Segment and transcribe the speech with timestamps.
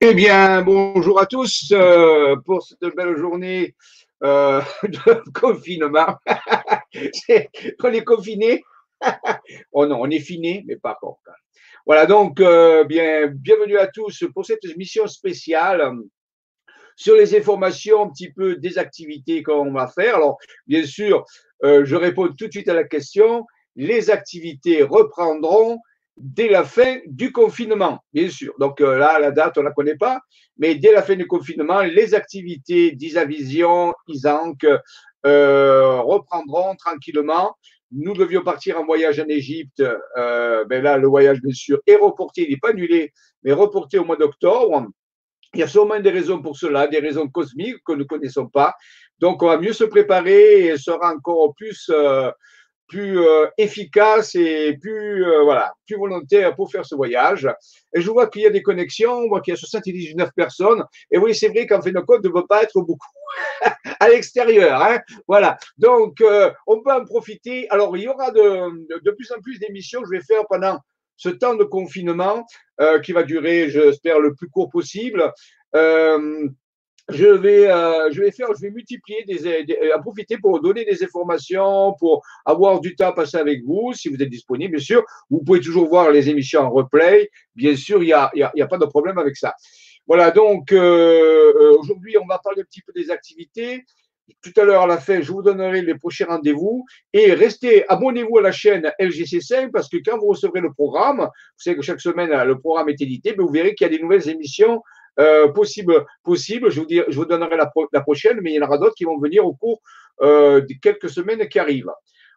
[0.00, 3.74] Eh bien, bonjour à tous euh, pour cette belle journée
[4.22, 6.18] euh, de confinement.
[7.82, 8.62] on est confiné?
[9.72, 11.18] oh non, on est finé, mais pas encore.
[11.86, 15.92] Voilà, donc, euh, bien, bienvenue à tous pour cette émission spéciale
[16.96, 20.16] sur les informations un petit peu des activités qu'on va faire.
[20.16, 21.24] Alors, bien sûr,
[21.62, 23.46] je réponds tout de suite à la question.
[23.76, 25.78] Les activités reprendront
[26.16, 28.54] dès la fin du confinement, bien sûr.
[28.58, 30.20] Donc euh, là, la date, on ne la connaît pas,
[30.58, 34.66] mais dès la fin du confinement, les activités d'Isavision, Isank
[35.26, 37.56] euh, reprendront tranquillement.
[37.90, 39.82] Nous devions partir en voyage en Égypte.
[40.16, 42.42] Euh, ben là, le voyage, bien sûr, est reporté.
[42.42, 43.12] Il n'est pas annulé,
[43.42, 44.86] mais reporté au mois d'octobre.
[45.52, 48.48] Il y a sûrement des raisons pour cela, des raisons cosmiques que nous ne connaissons
[48.48, 48.74] pas.
[49.20, 51.88] Donc, on va mieux se préparer et sera encore plus
[52.88, 57.48] plus euh, efficace et plus euh, voilà, plus volontaire pour faire ce voyage.
[57.94, 60.84] Et je vois qu'il y a des connexions, on voit qu'il y a 79 personnes.
[61.10, 63.08] Et oui, c'est vrai qu'en fin de compte, ne peut pas être beaucoup
[64.00, 64.82] à l'extérieur.
[64.82, 65.56] Hein voilà.
[65.78, 67.68] Donc, euh, on peut en profiter.
[67.70, 70.78] Alors, il y aura de, de plus en plus d'émissions que je vais faire pendant
[71.16, 72.44] ce temps de confinement
[73.04, 75.32] qui va durer, j'espère, le plus court possible
[77.08, 81.04] je vais, euh, je vais faire, je vais multiplier, des, en profiter pour donner des
[81.04, 85.04] informations, pour avoir du temps à passer avec vous, si vous êtes disponible, bien sûr.
[85.28, 87.30] Vous pouvez toujours voir les émissions en replay.
[87.54, 89.54] Bien sûr, il n'y a, y a, y a, pas de problème avec ça.
[90.06, 93.84] Voilà, donc euh, euh, aujourd'hui, on va parler un petit peu des activités.
[94.40, 96.86] Tout à l'heure, à la fin, je vous donnerai les prochains rendez-vous.
[97.12, 101.58] Et restez, abonnez-vous à la chaîne LGC5 parce que quand vous recevrez le programme, vous
[101.58, 104.02] savez que chaque semaine, le programme est édité, mais vous verrez qu'il y a des
[104.02, 104.82] nouvelles émissions
[105.18, 106.70] euh, possible, possible.
[106.70, 109.18] Je vous, je vous donnerai la, prochaine, mais il y en aura d'autres qui vont
[109.18, 109.80] venir au cours
[110.22, 111.92] euh, de quelques semaines qui arrivent.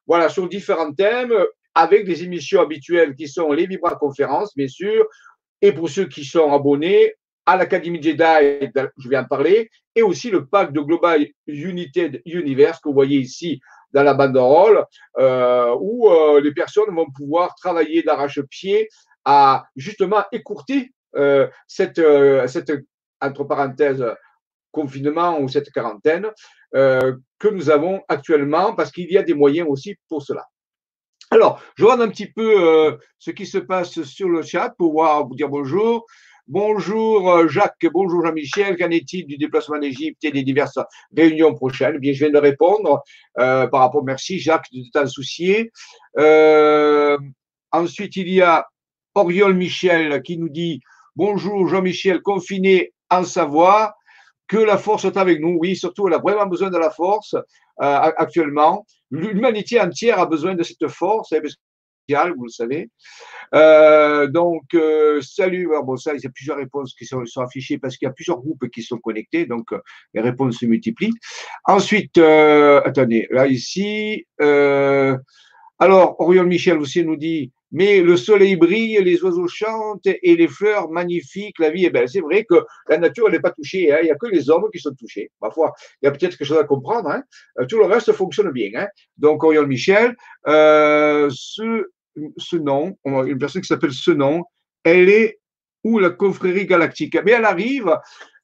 [0.06, 1.34] Voilà, sur différents thèmes,
[1.76, 5.06] avec des émissions habituelles qui sont les Vibra conférences, bien sûr,
[5.62, 7.14] et pour ceux qui sont abonnés
[7.46, 12.80] à l'Académie Jedi, je viens en parler, et aussi le pack de Global United Universe
[12.80, 13.60] que vous voyez ici
[13.94, 14.86] dans la banderole,
[15.18, 18.90] euh, où euh, les personnes vont pouvoir travailler d'arrache-pied
[19.24, 22.72] à justement écourter euh, cette, euh, cette,
[23.22, 24.06] entre parenthèses,
[24.72, 26.28] confinement ou cette quarantaine
[26.76, 30.46] euh, que nous avons actuellement, parce qu'il y a des moyens aussi pour cela.
[31.32, 35.28] Alors, je regarde un petit peu ce qui se passe sur le chat pour voir,
[35.28, 36.06] vous dire bonjour.
[36.50, 40.80] Bonjour Jacques, bonjour Jean-Michel, qu'en est-il du déplacement en Égypte et des diverses
[41.14, 41.98] réunions prochaines?
[41.98, 43.04] Bien, je viens de répondre
[43.38, 45.74] euh, par rapport, merci Jacques de t'en soucier.
[46.18, 47.18] Euh,
[47.74, 48.66] ensuite, il y a
[49.14, 50.80] Oriol Michel qui nous dit
[51.18, 53.96] Bonjour Jean-Michel, confiné en Savoie.
[54.48, 55.58] Que la force est avec nous.
[55.60, 57.42] Oui, surtout, elle a vraiment besoin de la force euh,
[57.80, 58.86] actuellement.
[59.10, 61.40] L'humanité entière a besoin de cette force, hein,
[62.38, 62.92] vous le savez.
[63.56, 65.72] Euh, donc, euh, salut.
[65.84, 68.38] bon, ça, il y a plusieurs réponses qui sont, affichées parce qu'il y a plusieurs
[68.38, 69.72] groupes qui sont connectés, donc
[70.14, 71.16] les réponses se multiplient.
[71.66, 79.24] Ensuite, attendez, là, ici, alors, Oriol Michel aussi nous dit mais le soleil brille, les
[79.24, 82.08] oiseaux chantent et les fleurs magnifiques, la vie est belle.
[82.08, 82.56] C'est vrai que
[82.88, 83.98] la nature, elle n'est pas touchée, hein.
[84.02, 85.32] il n'y a que les hommes qui sont touchés.
[85.40, 87.10] Parfois, il y a peut-être quelque chose à comprendre.
[87.10, 87.24] Hein.
[87.60, 88.72] Euh, tout le reste fonctionne bien.
[88.76, 88.88] Hein.
[89.18, 90.16] Donc, Oriol Michel,
[90.48, 94.44] euh, ce, nom, une personne qui s'appelle ce nom,
[94.84, 95.40] elle est
[95.84, 97.18] où la confrérie galactique?
[97.26, 97.96] Mais elle arrive,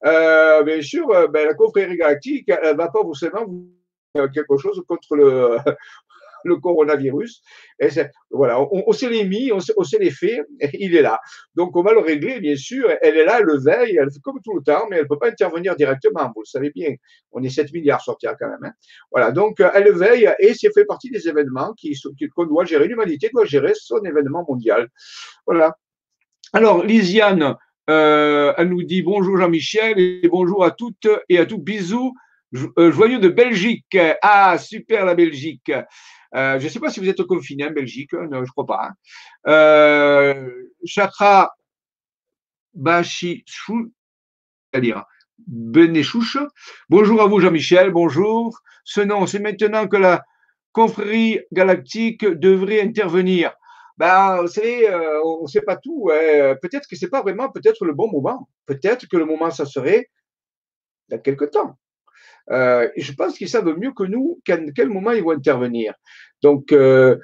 [0.04, 3.46] euh, bien sûr, ben, la confrérie galactique, elle ne va pas forcément
[4.32, 5.56] quelque chose contre le,
[6.44, 7.42] le coronavirus.
[7.80, 7.88] Et
[8.30, 10.40] voilà, on, s'est les mis, on s'est les fait,
[10.74, 11.18] il est là.
[11.54, 12.90] Donc on va le régler, bien sûr.
[13.02, 15.08] Elle est là, elle le veille, elle fait comme tout le temps, mais elle ne
[15.08, 16.94] peut pas intervenir directement, vous le savez bien.
[17.32, 18.64] On est 7 milliards sortir quand même.
[18.64, 18.72] Hein.
[19.10, 21.74] Voilà, donc elle veille et c'est fait partie des événements
[22.34, 22.86] qu'on doit gérer.
[22.86, 24.88] L'humanité doit gérer son événement mondial.
[25.46, 25.76] Voilà.
[26.52, 27.56] Alors, Lisiane,
[27.90, 31.58] euh, elle nous dit bonjour Jean-Michel et bonjour à toutes et à tous.
[31.58, 32.14] Bisous,
[32.78, 33.96] euh, joyeux de Belgique.
[34.22, 35.72] Ah, super la Belgique.
[36.34, 38.66] Euh, je ne sais pas si vous êtes confiné en Belgique, non, je ne crois
[38.66, 38.88] pas.
[38.88, 38.94] Hein.
[39.46, 40.50] Euh,
[40.84, 41.52] Chakra
[42.74, 43.92] Bachichou,
[44.72, 45.04] c'est-à-dire
[45.46, 46.38] Benechouche.
[46.88, 48.58] Bonjour à vous, Jean-Michel, bonjour.
[48.84, 50.24] Ce nom, c'est maintenant que la
[50.72, 53.54] confrérie galactique devrait intervenir.
[53.96, 56.10] Ben, vous savez, euh, on ne sait pas tout.
[56.12, 56.56] Hein.
[56.60, 58.48] Peut-être que ce n'est pas vraiment peut-être le bon moment.
[58.66, 60.10] Peut-être que le moment, ça serait
[61.08, 61.78] dans quelques temps.
[62.50, 65.94] Euh, je pense qu'ils savent mieux que nous qu'à quel moment ils vont intervenir.
[66.42, 67.18] Donc, euh,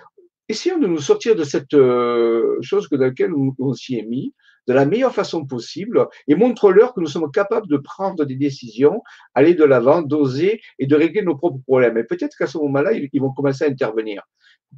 [0.49, 4.35] essayons de nous sortir de cette euh, chose dans laquelle on, s'y est mis
[4.67, 9.03] de la meilleure façon possible et montre-leur que nous sommes capables de prendre des décisions,
[9.35, 11.99] aller de l'avant, d'oser et de régler nos propres problèmes.
[11.99, 14.23] Et peut-être qu'à ce moment-là, ils, vont commencer à intervenir.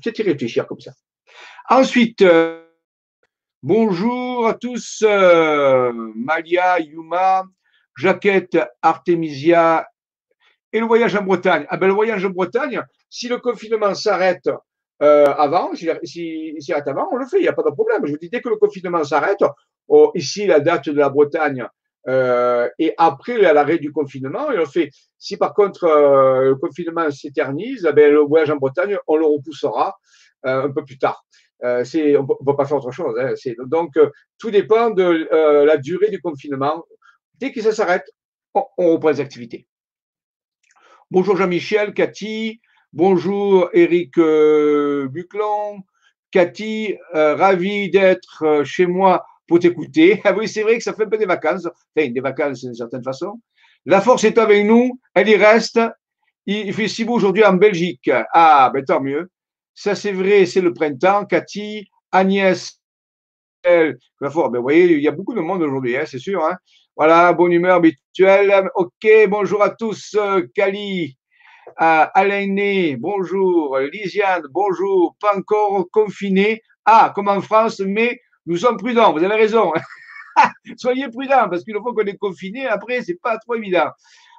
[0.02, 0.92] Peut-être y réfléchir comme ça.
[1.68, 2.24] Ensuite,
[3.64, 7.44] Bonjour à tous, Malia, Yuma,
[7.96, 9.86] Jaquette, Artemisia
[10.72, 11.66] et le voyage en Bretagne.
[11.68, 14.48] Ah ben le voyage en Bretagne, si le confinement s'arrête
[15.02, 18.04] euh, avant, s'il si, s'arrête avant, on le fait, il n'y a pas de problème.
[18.04, 19.42] Je vous dis, dès que le confinement s'arrête,
[19.88, 21.66] oh, ici la date de la Bretagne,
[22.08, 24.90] euh, et après l'arrêt du confinement, on le fait.
[25.18, 29.96] Si par contre le confinement s'éternise, eh ben, le voyage en Bretagne, on le repoussera
[30.44, 31.24] un peu plus tard.
[31.64, 33.16] Euh, on ne peut pas faire autre chose.
[33.20, 33.34] Hein.
[33.66, 36.84] donc, euh, tout dépend de euh, la durée du confinement.
[37.38, 38.10] Dès que ça s'arrête,
[38.54, 39.66] on, reprend les activités.
[41.12, 42.62] Bonjour Jean-Michel, Cathy.
[42.90, 45.82] Bonjour Eric Buclon.
[46.30, 50.22] Cathy, ravi d'être chez moi pour t'écouter.
[50.24, 51.66] Ah oui, c'est vrai que ça fait un peu des vacances.
[51.66, 53.42] Enfin, des vacances d'une certaine façon.
[53.84, 55.78] La force est avec nous, elle y reste.
[56.46, 58.10] Il fait si beau aujourd'hui en Belgique.
[58.32, 59.30] Ah, ben tant mieux.
[59.74, 61.26] Ça, c'est vrai, c'est le printemps.
[61.26, 62.80] Cathy, Agnès,
[63.64, 66.44] ben, vous voyez, il y a beaucoup de monde aujourd'hui, hein, c'est sûr.
[66.44, 66.56] Hein.
[66.96, 68.68] Voilà, bonne humeur habituelle.
[68.74, 70.16] Ok, bonjour à tous.
[70.54, 71.16] Kali,
[71.80, 73.78] euh, Alain bonjour.
[73.78, 75.16] Lisiane, bonjour.
[75.20, 76.62] Pas encore confiné.
[76.84, 79.12] Ah, comme en France, mais nous sommes prudents.
[79.12, 79.72] Vous avez raison.
[80.76, 83.90] Soyez prudents, parce qu'une fois qu'on est confiné, après, c'est pas trop évident.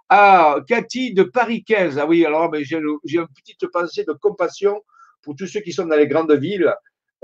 [0.10, 1.98] Ah, Cathy de Paris 15.
[1.98, 4.81] Ah oui, alors ben, j'ai une petite pensée de compassion
[5.24, 6.74] pour tous ceux qui sont dans les grandes villes,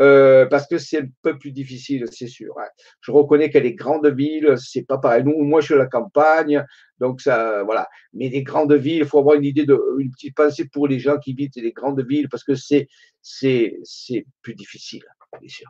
[0.01, 2.53] euh, parce que c'est un peu plus difficile, c'est sûr.
[2.59, 2.67] Hein.
[3.01, 5.23] Je reconnais que les grandes villes, c'est pas pareil.
[5.25, 6.63] Nous, moi, je suis à la campagne,
[6.99, 7.87] donc ça, voilà.
[8.13, 10.99] Mais les grandes villes, il faut avoir une idée de, une petite pensée pour les
[10.99, 12.87] gens qui habitent les grandes villes, parce que c'est,
[13.21, 15.03] c'est, c'est plus difficile,
[15.39, 15.69] bien sûr.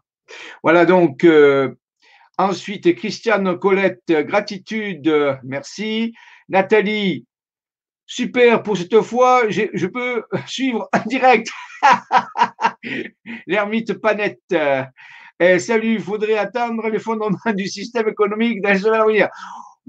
[0.62, 1.74] Voilà, donc, euh,
[2.38, 6.14] ensuite, Christiane Colette, gratitude, merci.
[6.50, 7.26] Nathalie,
[8.06, 11.50] super pour cette fois, je peux suivre en direct.
[13.48, 14.40] L'ermite Panette.
[15.60, 19.30] Salut, il faudrait attendre l'effondrement du système économique dans les à venir.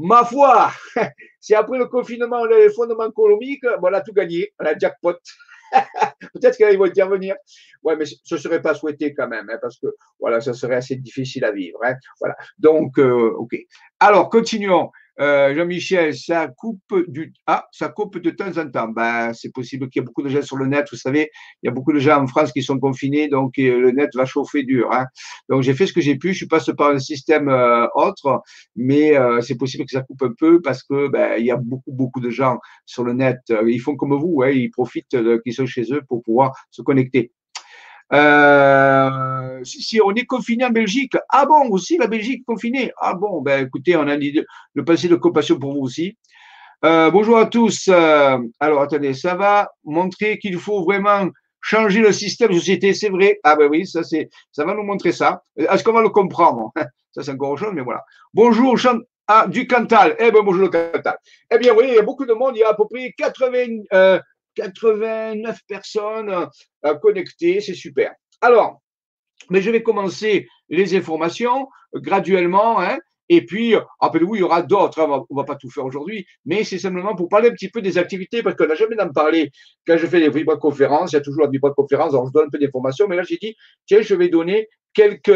[0.02, 0.70] Ma foi,
[1.40, 4.78] si après le confinement, on a l'effondrement économique, bon, on a tout gagné, on a
[4.78, 5.18] jackpot.
[6.34, 7.36] Peut-être qu'ils vont intervenir.
[7.82, 9.88] Ouais, mais ce ne serait pas souhaité quand même, hein, parce que
[10.18, 11.78] voilà, ça serait assez difficile à vivre.
[11.84, 11.94] Hein.
[12.18, 12.36] Voilà.
[12.58, 13.56] Donc, euh, ok.
[14.00, 14.90] Alors, continuons.
[15.20, 18.88] Euh, Jean-Michel, ça coupe du ah, ça coupe de temps en temps.
[18.88, 20.86] Ben, c'est possible qu'il y ait beaucoup de gens sur le net.
[20.90, 21.30] Vous savez,
[21.62, 24.10] il y a beaucoup de gens en France qui sont confinés, donc euh, le net
[24.14, 24.90] va chauffer dur.
[24.92, 25.06] Hein.
[25.50, 26.32] Donc j'ai fait ce que j'ai pu.
[26.32, 28.42] Je passe par un système euh, autre,
[28.76, 31.92] mais c'est possible que ça coupe un peu parce que ben, il y a beaucoup
[31.92, 33.40] beaucoup de gens sur le net.
[33.66, 37.32] Ils font comme vous, hein, ils profitent qu'ils sont chez eux pour pouvoir se connecter.
[38.12, 42.92] Euh, si on est confiné en Belgique, ah bon, aussi la Belgique confinée?
[43.00, 46.18] Ah bon, ben écoutez, on a le passé de compassion pour vous aussi.
[46.84, 47.88] Euh, bonjour à tous.
[47.88, 51.28] Euh, alors attendez, ça va montrer qu'il faut vraiment
[51.60, 53.38] changer le système de société, c'est vrai.
[53.44, 55.42] Ah ben oui, ça c'est, ça va nous montrer ça.
[55.56, 56.72] Est-ce qu'on va le comprendre?
[57.12, 58.04] Ça c'est encore autre chose, mais voilà.
[58.32, 58.78] Bonjour,
[59.26, 60.14] ah, du Cantal.
[60.20, 61.18] Eh ben bonjour le Cantal.
[61.50, 62.52] Eh bien oui, il y a beaucoup de monde.
[62.54, 64.20] Il y a à peu près 80,
[64.54, 66.48] 89 personnes
[66.84, 68.12] euh, connectées, c'est super.
[68.40, 68.80] Alors,
[69.48, 72.98] mais je vais commencer les informations graduellement, hein,
[73.32, 76.26] et puis, rappelez-vous, il y aura d'autres, hein, on ne va pas tout faire aujourd'hui,
[76.44, 79.08] mais c'est simplement pour parler un petit peu des activités, parce qu'on n'a jamais d'en
[79.10, 79.52] parler
[79.86, 82.50] quand je fais des conférences il y a toujours la conférence alors je donne un
[82.50, 83.54] peu d'informations, mais là j'ai dit,
[83.86, 85.30] tiens, je vais donner quelques,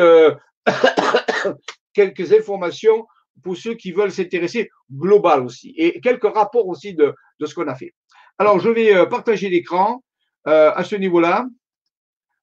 [1.94, 3.06] quelques informations
[3.44, 7.68] pour ceux qui veulent s'intéresser global aussi, et quelques rapports aussi de, de ce qu'on
[7.68, 7.94] a fait.
[8.38, 10.02] Alors, je vais euh, partager l'écran
[10.48, 11.46] euh, à ce niveau-là.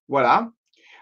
[0.08, 0.50] Voilà.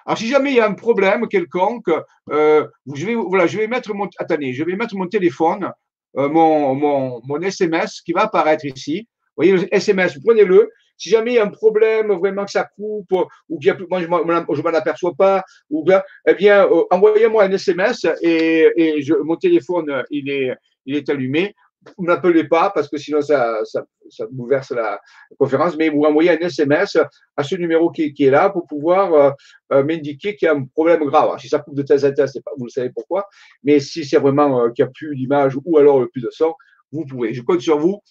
[0.05, 1.91] Alors, si jamais il y a un problème quelconque,
[2.31, 5.71] euh, je, vais, mettre mon, je vais mettre mon téléphone,
[6.15, 9.07] mon, SMS qui va apparaître ici.
[9.37, 10.69] Vous voyez, le SMS, prenez-le.
[10.97, 13.13] Si jamais il y a un problème, vraiment que ça coupe,
[13.47, 18.99] ou bien je ne m'en aperçois pas, ou bien, eh bien, envoyez-moi un SMS et,
[19.23, 21.55] mon téléphone, il est, allumé
[21.99, 24.99] n'appelez pas parce que sinon ça, ça, ça bouleverse la
[25.37, 26.97] conférence, mais vous envoyez un SMS
[27.35, 29.31] à ce numéro qui, qui est là pour pouvoir euh,
[29.73, 31.39] euh, m'indiquer qu'il y a un problème grave.
[31.39, 33.27] si ça coupe de temps en temps, pas, vous le savez pourquoi,
[33.63, 36.53] mais si c'est vraiment euh, qu'il n'y a plus d'image ou alors plus de son,
[36.91, 37.33] vous pouvez.
[37.33, 38.01] Je compte sur vous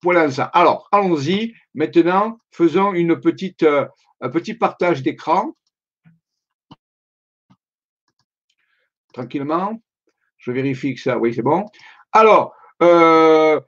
[0.00, 0.48] pour l'instant.
[0.52, 1.54] Alors, allons-y.
[1.74, 5.52] Maintenant, faisons une petite, un petit partage d'écran.
[9.12, 9.80] Tranquillement.
[10.38, 11.66] Je vérifie que ça, oui, c'est bon.
[12.12, 13.60] Alors, euh,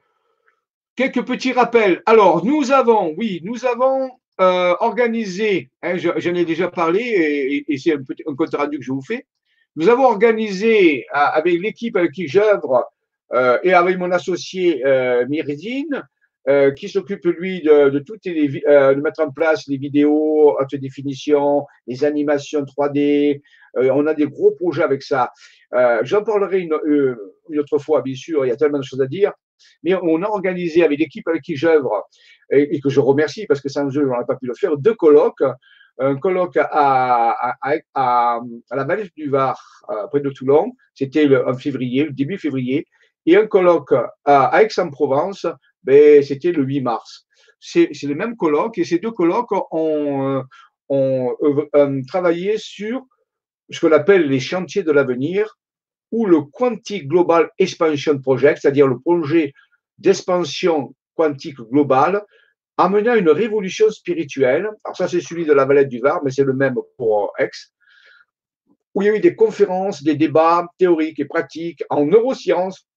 [0.95, 2.01] quelques petits rappels.
[2.05, 7.93] Alors, nous avons, oui, nous avons euh, organisé, hein, j'en ai déjà parlé et, c'est
[7.93, 9.25] un, petit, un compte rendu que je vous fais.
[9.75, 12.91] Nous avons organisé avec l'équipe avec qui j'œuvre
[13.33, 15.25] euh, et avec mon associé euh,
[16.71, 21.65] qui s'occupe lui de, de toutes les, de mettre en place les vidéos haute définition,
[21.87, 23.41] les animations 3D.
[23.77, 25.31] Euh, on a des gros projets avec ça.
[26.03, 26.77] J'en parlerai une,
[27.49, 28.45] une, autre fois, bien sûr.
[28.45, 29.31] Il y a tellement de choses à dire.
[29.83, 32.07] Mais on a organisé avec l'équipe avec qui j'œuvre
[32.51, 34.93] et, que je remercie parce que sans eux, on n'aurait pas pu le faire, deux
[34.93, 35.43] colloques.
[35.99, 38.39] Un colloque à, à,
[38.71, 39.59] la vallée du Var,
[40.11, 40.73] près de Toulon.
[40.93, 42.85] C'était en février, début février.
[43.25, 43.93] Et un colloque
[44.25, 45.47] à Aix-en-Provence
[45.83, 47.27] ben, c'était le 8 mars.
[47.59, 50.41] C'est le même colloque et ces deux colloques ont, euh,
[50.89, 53.03] ont euh, euh, travaillé sur
[53.69, 55.57] ce qu'on appelle les chantiers de l'avenir
[56.13, 59.51] ou le Quantic Global Expansion Project, c'est-à-dire le projet
[59.97, 62.23] d'expansion quantique globale,
[62.77, 64.69] amenant une révolution spirituelle.
[64.83, 67.49] Alors ça, c'est celui de la Valette du Var, mais c'est le même pour Aix,
[68.93, 72.87] où il y a eu des conférences, des débats théoriques et pratiques en neurosciences,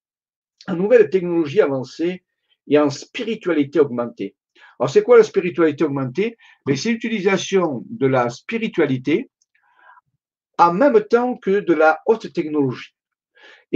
[0.69, 2.23] en nouvelles technologies avancées
[2.69, 4.37] et en spiritualité augmentée.
[4.79, 6.37] Alors, c'est quoi la spiritualité augmentée?
[6.67, 9.31] Ben, C'est l'utilisation de la spiritualité
[10.59, 12.96] en même temps que de la haute technologie.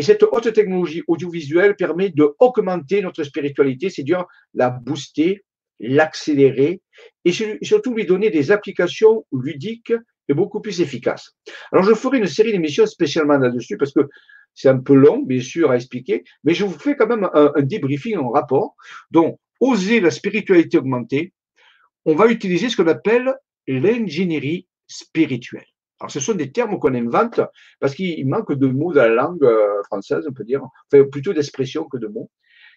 [0.00, 5.45] Et cette haute technologie audiovisuelle permet d'augmenter notre spiritualité, c'est-à-dire la booster,
[5.78, 6.80] l'accélérer
[7.26, 9.92] et surtout lui donner des applications ludiques
[10.26, 11.37] et beaucoup plus efficaces.
[11.71, 14.09] Alors, je ferai une série d'émissions spécialement là-dessus parce que
[14.54, 17.61] c'est un peu long, bien sûr, à expliquer, mais je vous fais quand même un,
[17.61, 18.76] débriefing en rapport.
[19.11, 21.35] Donc, oser la spiritualité augmentée,
[22.07, 23.35] on va utiliser ce qu'on appelle
[23.66, 25.69] l'ingénierie spirituelle.
[26.00, 27.40] Alors, ce sont des termes qu'on invente
[27.78, 31.35] parce qu'il manque de mots dans la langue euh, française, on peut dire, enfin, plutôt
[31.35, 32.30] d'expressions que de mots.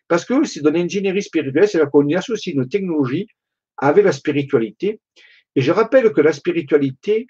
[0.09, 3.27] Parce que c'est de l'ingénierie spirituelle, c'est-à-dire qu'on associe nos technologies
[3.77, 4.99] avec la spiritualité.
[5.55, 7.27] Et je rappelle que la spiritualité,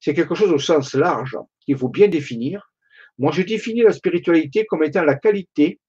[0.00, 2.72] c'est quelque chose au sens large qu'il faut bien définir.
[3.18, 5.80] Moi, je définis la spiritualité comme étant la qualité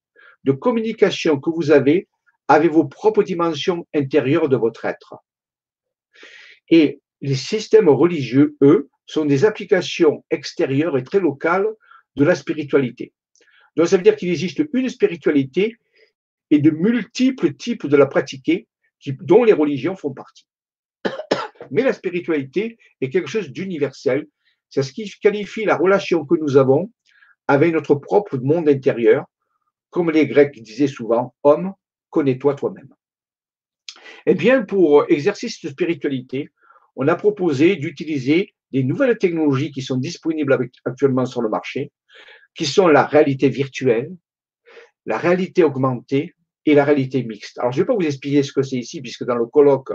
[0.43, 2.07] de communication que vous avez
[2.49, 5.15] avec vos propres dimensions intérieures de votre être.
[6.69, 11.67] Et les systèmes religieux, eux, sont des applications extérieures et très locales
[12.15, 13.13] de la spiritualité.
[13.75, 15.77] Donc, ça veut dire qu'il existe une spiritualité
[16.51, 18.67] et de multiples types de la pratiquer,
[19.21, 20.47] dont les religions font partie.
[21.71, 24.27] Mais la spiritualité est quelque chose d'universel.
[24.69, 26.91] C'est ce qui qualifie la relation que nous avons
[27.47, 29.25] avec notre propre monde intérieur,
[29.89, 31.73] comme les Grecs disaient souvent, homme,
[32.09, 32.93] connais-toi toi-même.
[34.25, 36.49] Eh bien, pour exercer cette spiritualité,
[36.95, 41.91] on a proposé d'utiliser des nouvelles technologies qui sont disponibles actuellement sur le marché,
[42.55, 44.11] qui sont la réalité virtuelle,
[45.05, 47.57] la réalité augmentée et la réalité mixte.
[47.59, 49.93] Alors, je ne vais pas vous expliquer ce que c'est ici, puisque dans le colloque,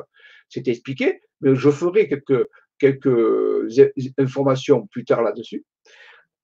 [0.48, 2.48] c'est expliqué, mais je ferai quelques,
[2.78, 3.78] quelques
[4.18, 5.64] informations plus tard là-dessus.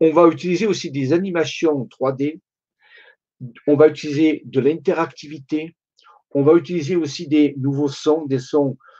[0.00, 2.40] On va utiliser aussi des animations 3D.
[3.66, 5.76] On va utiliser de l'interactivité.
[6.32, 8.97] On va utiliser aussi des nouveaux sons, des sons euh,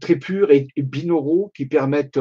[0.00, 2.18] très purs et binauraux qui permettent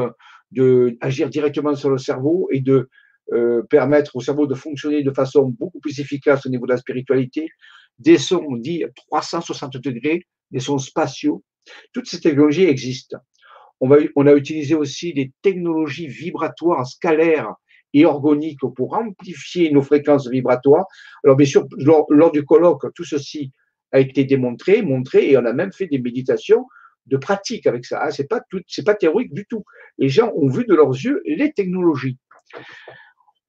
[0.51, 2.89] d'agir directement sur le cerveau et de
[3.31, 6.77] euh, permettre au cerveau de fonctionner de façon beaucoup plus efficace au niveau de la
[6.77, 7.47] spiritualité.
[7.97, 11.43] Des sons dits 360 degrés, des sons spatiaux.
[11.93, 13.17] Toutes ces technologies existent.
[13.79, 17.53] On, a utilisé aussi des technologies vibratoires scalaires
[17.93, 20.85] et organique pour amplifier nos fréquences vibratoires.
[21.23, 23.51] Alors bien sûr, lors, du colloque, tout ceci
[23.91, 26.65] a été démontré, montré, et on a même fait des méditations
[27.05, 28.03] de pratique avec ça.
[28.03, 28.11] Hein.
[28.11, 28.41] C'est pas
[28.85, 29.63] pas théorique du tout.
[29.97, 32.17] Les gens ont vu de leurs yeux les technologies.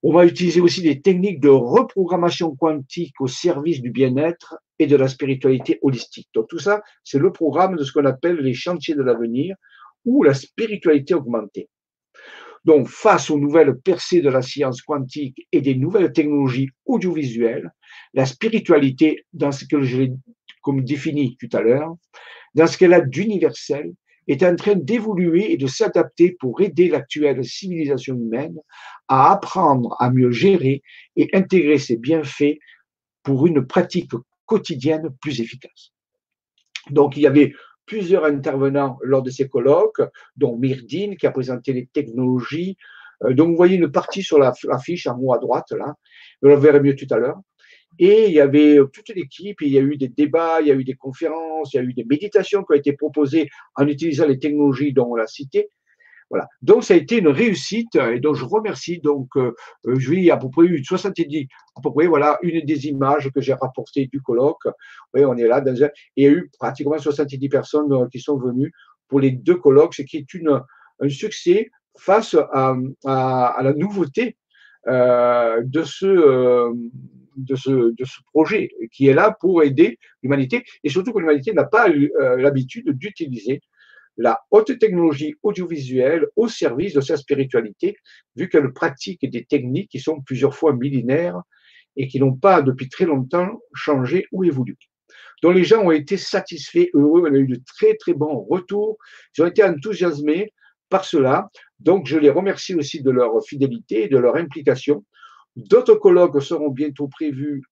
[0.02, 4.96] On va utiliser aussi des techniques de reprogrammation quantique au service du bien-être et de
[4.96, 6.28] la spiritualité holistique.
[6.34, 9.56] Donc tout ça, c'est le programme de ce qu'on appelle les chantiers de l'avenir
[10.04, 11.68] ou la spiritualité augmentée.
[12.64, 17.70] Donc, face aux nouvelles percées de la science quantique et des nouvelles technologies audiovisuelles,
[18.14, 20.12] la spiritualité, dans ce que je l'ai
[20.62, 21.94] comme défini tout à l'heure,
[22.54, 23.92] dans ce qu'elle a d'universel,
[24.26, 28.56] est en train d'évoluer et de s'adapter pour aider l'actuelle civilisation humaine
[29.08, 30.82] à apprendre à mieux gérer
[31.16, 32.58] et intégrer ses bienfaits
[33.22, 34.12] pour une pratique
[34.46, 35.92] quotidienne plus efficace.
[36.90, 37.52] Donc, il y avait
[37.86, 40.02] plusieurs intervenants lors de ces colloques,
[40.36, 42.76] dont Myrdine qui a présenté les technologies.
[43.24, 45.94] Euh, donc, vous voyez une partie sur la, fiche en haut à droite, là.
[46.42, 47.38] Vous le verrez mieux tout à l'heure.
[47.98, 50.74] Et il y avait toute l'équipe, il y a eu des débats, il y a
[50.74, 54.26] eu des conférences, il y a eu des méditations qui ont été proposées en utilisant
[54.26, 55.68] les technologies dont on l'a cité.
[56.30, 56.48] Voilà.
[56.62, 58.98] Donc, ça a été une réussite et donc je remercie.
[58.98, 59.54] Donc, euh,
[59.86, 61.46] euh je à peu près eu 70,
[61.76, 64.66] à peu près, voilà, une des images que j'ai rapportées du colloque.
[65.12, 68.20] Oui, on est là dans un, il y a eu pratiquement 70 personnes euh, qui
[68.20, 68.72] sont venues
[69.08, 70.60] pour les deux colloques, ce qui est une,
[71.00, 72.74] un succès face à,
[73.04, 74.36] à, la nouveauté
[74.88, 76.72] euh, de ce, euh,
[77.36, 77.94] de, ce,
[78.32, 82.90] projet qui est là pour aider l'humanité et surtout que l'humanité n'a pas euh, l'habitude
[82.90, 83.60] d'utiliser
[84.16, 87.96] la haute technologie audiovisuelle au service de sa spiritualité,
[88.36, 91.40] vu qu'elle pratique des techniques qui sont plusieurs fois millénaires
[91.96, 94.76] et qui n'ont pas depuis très longtemps changé ou évolué.
[95.42, 98.96] Donc les gens ont été satisfaits, heureux, on a eu de très très bons retours,
[99.36, 100.52] ils ont été enthousiasmés
[100.88, 101.50] par cela.
[101.80, 105.04] Donc je les remercie aussi de leur fidélité et de leur implication.
[105.56, 107.62] D'autres colloques seront bientôt prévus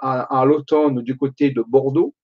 [0.00, 2.14] à, l'automne du côté de Bordeaux.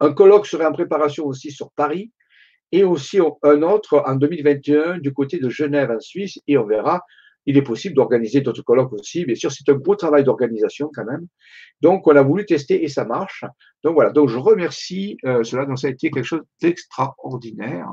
[0.00, 2.12] Un colloque serait en préparation aussi sur Paris
[2.72, 7.04] et aussi un autre en 2021 du côté de Genève en Suisse et on verra
[7.46, 9.24] il est possible d'organiser d'autres colloques aussi.
[9.24, 11.26] Bien sûr, c'est un gros travail d'organisation quand même.
[11.80, 13.44] Donc, on a voulu tester et ça marche.
[13.82, 14.10] Donc voilà.
[14.10, 15.66] Donc, je remercie euh, cela.
[15.66, 17.88] Donc, ça a été quelque chose d'extraordinaire.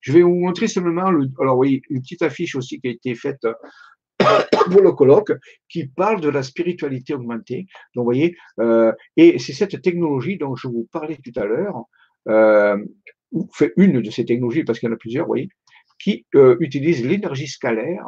[0.00, 3.14] Je vais vous montrer simplement, le, alors oui, une petite affiche aussi qui a été
[3.14, 3.46] faite
[4.70, 5.32] pour le colloque
[5.68, 7.66] qui parle de la spiritualité augmentée.
[7.94, 11.84] Donc, vous voyez, euh, et c'est cette technologie dont je vous parlais tout à l'heure,
[12.28, 12.78] euh,
[13.52, 15.48] fait une de ces technologies, parce qu'il y en a plusieurs, vous voyez,
[15.98, 18.06] qui euh, utilise l'énergie scalaire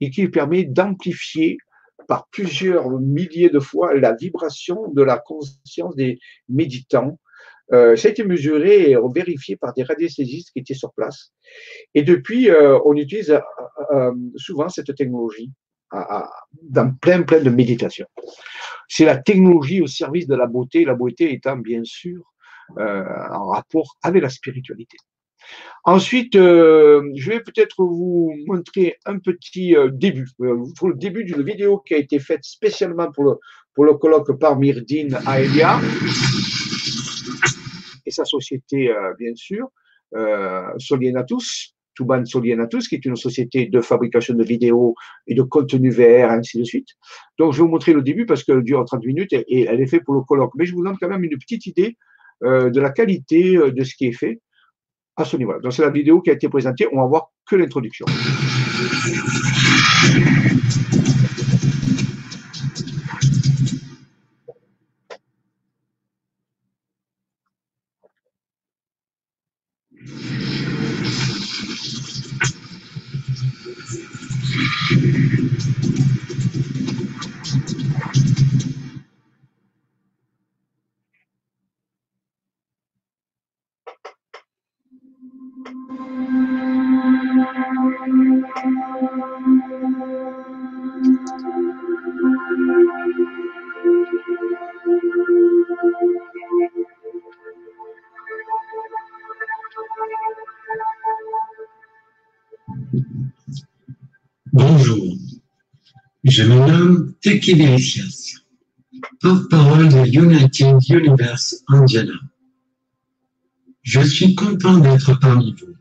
[0.00, 1.58] et qui permet d'amplifier
[2.08, 7.18] par plusieurs milliers de fois la vibration de la conscience des méditants.
[7.72, 11.32] Euh, ça a été mesuré et vérifié par des radiesthésistes qui étaient sur place.
[11.94, 13.38] Et depuis, euh, on utilise euh,
[13.92, 15.52] euh, souvent cette technologie
[15.92, 18.06] dans plein, plein de méditations.
[18.88, 22.22] C'est la technologie au service de la beauté, la beauté étant bien sûr
[22.76, 24.96] en rapport avec la spiritualité.
[25.84, 31.24] Ensuite, euh, je vais peut-être vous montrer un petit euh, début, euh, pour le début
[31.24, 33.34] d'une vidéo qui a été faite spécialement pour le,
[33.74, 35.80] pour le colloque par Myrdine Aelia
[38.04, 39.68] et sa société, bien sûr,
[40.78, 44.94] Solienatus, Tuban Solienatus, qui est une société de fabrication de vidéos
[45.26, 46.88] et de contenu VR, ainsi de suite.
[47.38, 49.86] Donc, je vais vous montrer le début parce qu'elle dure 30 minutes et, elle est
[49.86, 50.52] faite pour le colloque.
[50.56, 51.96] Mais je vous donne quand même une petite idée
[52.42, 54.40] de la qualité de ce qui est fait
[55.16, 55.58] à ce niveau-là.
[55.60, 58.06] Donc c'est la vidéo qui a été présentée, on va voir que l'introduction.
[74.78, 75.09] Thank.
[106.30, 108.36] Je me nomme Teki Delicias,
[109.20, 112.20] porte-parole de United Universe Indiana.
[113.82, 115.74] Je suis content d'être parmi vous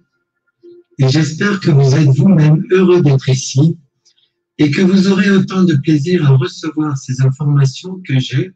[0.97, 3.77] et j'espère que vous êtes vous-même heureux d'être ici
[4.57, 8.51] et que vous aurez autant de plaisir à recevoir ces informations que j'ai,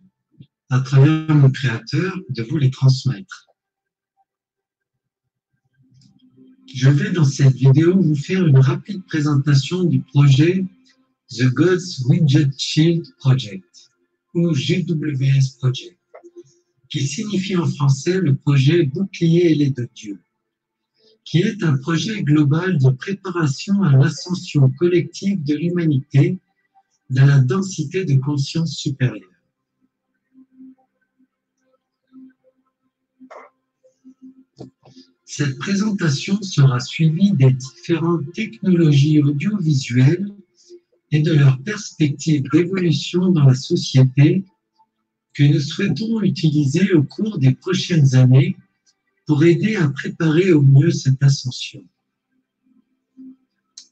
[0.71, 3.47] à travers mon créateur, de vous les transmettre.
[6.73, 10.65] Je vais dans cette vidéo vous faire une rapide présentation du projet
[11.35, 13.89] The Gods Widget Shield Project
[14.35, 15.97] ou GWS Project,
[16.89, 20.21] qui signifie en français le projet Bouclier ailé de Dieu,
[21.25, 26.37] qui est un projet global de préparation à l'ascension collective de l'humanité
[27.09, 29.29] dans la densité de conscience supérieure.
[35.25, 40.31] Cette présentation sera suivie des différentes technologies audiovisuelles
[41.13, 44.43] et de leurs perspectives d'évolution dans la société
[45.35, 48.57] que nous souhaitons utiliser au cours des prochaines années
[49.27, 51.83] pour aider à préparer au mieux cette ascension.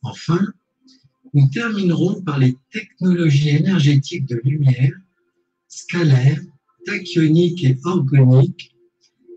[0.02, 0.42] Enfin,
[1.36, 4.94] nous terminerons par les technologies énergétiques de lumière,
[5.68, 6.42] scalaires,
[6.88, 8.76] tachyoniques et organiques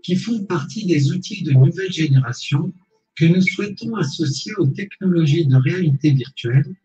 [0.01, 2.73] qui font partie des outils de nouvelle génération
[3.15, 6.75] que nous souhaitons associer aux technologies de réalité virtuelle,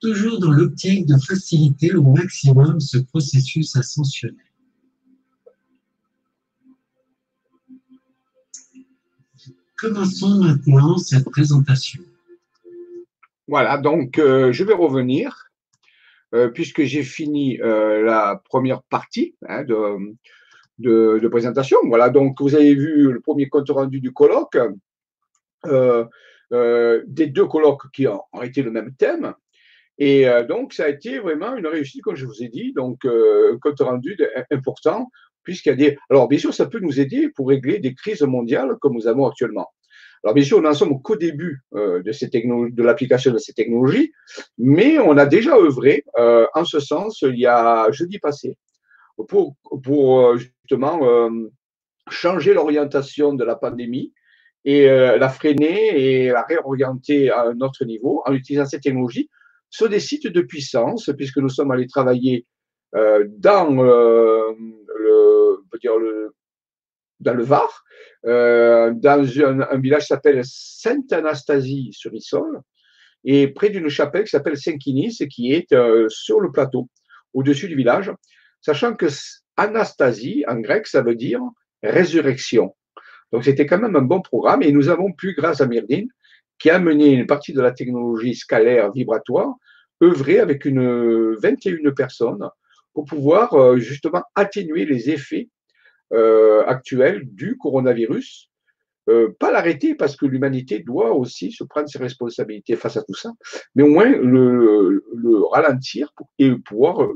[0.00, 4.36] toujours dans l'optique de faciliter au maximum ce processus ascensionnel.
[9.76, 12.02] Commençons maintenant cette présentation.
[13.46, 15.50] Voilà, donc euh, je vais revenir,
[16.34, 20.16] euh, puisque j'ai fini euh, la première partie hein, de,
[20.78, 21.78] de, présentation.
[21.84, 24.58] Voilà, donc vous avez vu le premier compte rendu du colloque,
[25.64, 29.32] des deux colloques qui ont, été le même thème.
[30.00, 33.00] Et donc, ça a été vraiment une réussite, comme je vous ai dit, donc
[33.60, 34.16] compte rendu
[34.52, 35.10] important,
[35.42, 35.98] puisqu'il y a des.
[36.08, 39.26] Alors, bien sûr, ça peut nous aider pour régler des crises mondiales comme nous avons
[39.26, 39.66] actuellement.
[40.22, 44.12] Alors, bien sûr, nous n'en sommes qu'au début de, ces de l'application de ces technologies,
[44.56, 48.56] mais on a déjà œuvré en ce sens il y a jeudi passé
[49.26, 51.00] pour, pour justement
[52.10, 54.12] changer l'orientation de la pandémie
[54.64, 59.30] et euh, la freiner et la réorienter à un autre niveau en utilisant cette technologie
[59.70, 62.46] sur des sites de puissance, puisque nous sommes allés travailler
[62.94, 64.52] euh, dans, euh,
[64.98, 66.34] le, dire le,
[67.20, 67.84] dans le Var,
[68.24, 69.28] dans
[69.70, 72.60] un, village qui s'appelle Sainte-Anastasie sur Issol,
[73.24, 75.74] et près d'une chapelle qui s'appelle Saint-Quinis, qui est
[76.08, 76.88] sur le plateau,
[77.34, 78.10] au-dessus du village,
[78.60, 79.06] sachant que
[79.56, 81.40] Anastasie, en grec, ça veut dire
[81.82, 82.74] résurrection.
[83.32, 86.08] Donc c'était quand même un bon programme et nous avons pu, grâce à Myrdine,
[86.58, 89.54] qui a amené une partie de la technologie scalaire vibratoire,
[90.02, 92.48] œuvrer avec une 21 personnes
[92.94, 95.48] pour pouvoir euh, justement atténuer les effets
[96.12, 98.50] euh, actuels du coronavirus.
[99.08, 103.14] Euh, pas l'arrêter parce que l'humanité doit aussi se prendre ses responsabilités face à tout
[103.14, 103.32] ça,
[103.74, 107.08] mais au moins le, le ralentir et pouvoir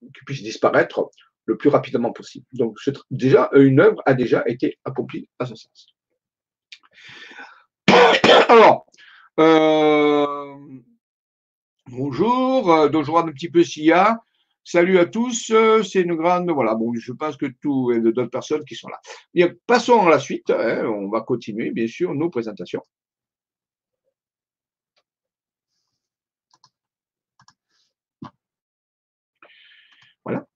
[0.00, 1.10] qu'il puisse disparaître
[1.44, 2.46] le plus rapidement possible.
[2.52, 2.78] Donc,
[3.10, 5.95] déjà, une œuvre a déjà été accomplie à ce sens.
[8.48, 8.86] Alors,
[9.40, 10.54] euh,
[11.88, 14.20] bonjour, donc je regarde un petit peu s'il y a.
[14.62, 16.50] Salut à tous, c'est une grande.
[16.50, 19.00] Voilà, bon, je pense que tout et d'autres personnes qui sont là.
[19.34, 20.50] Bien, passons à la suite.
[20.50, 22.82] Hein, on va continuer, bien sûr, nos présentations.
[30.24, 30.46] Voilà.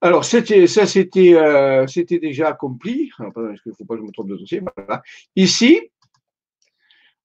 [0.00, 0.44] Alors, ça,
[0.86, 3.10] c'était, euh, déjà accompli.
[3.18, 4.62] Il ne faut pas que je me trompe de dossier?
[4.76, 5.02] Voilà.
[5.34, 5.90] Ici.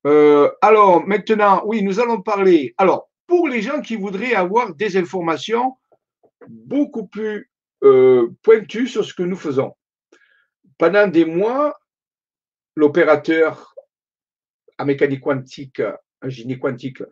[0.08, 2.74] Euh, alors, maintenant, oui, nous allons parler.
[2.78, 5.78] Alors, pour les gens qui voudraient avoir des informations
[6.48, 7.50] beaucoup plus
[7.84, 9.74] euh, pointues sur ce que nous faisons.
[10.78, 11.80] Pendant des mois,
[12.76, 13.76] l'opérateur
[14.80, 15.82] en mécanique quantique,
[16.24, 17.04] en génie quantique,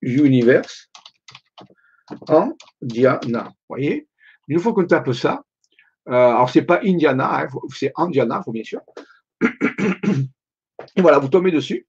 [0.01, 0.91] Universe
[2.29, 3.45] Indiana.
[3.45, 4.09] Vous voyez?
[4.49, 5.45] Une fois qu'on tape ça,
[6.09, 8.81] euh, alors, ce n'est pas Indiana, hein, c'est Indiana, faut bien sûr.
[10.97, 11.87] Et voilà, vous tombez dessus.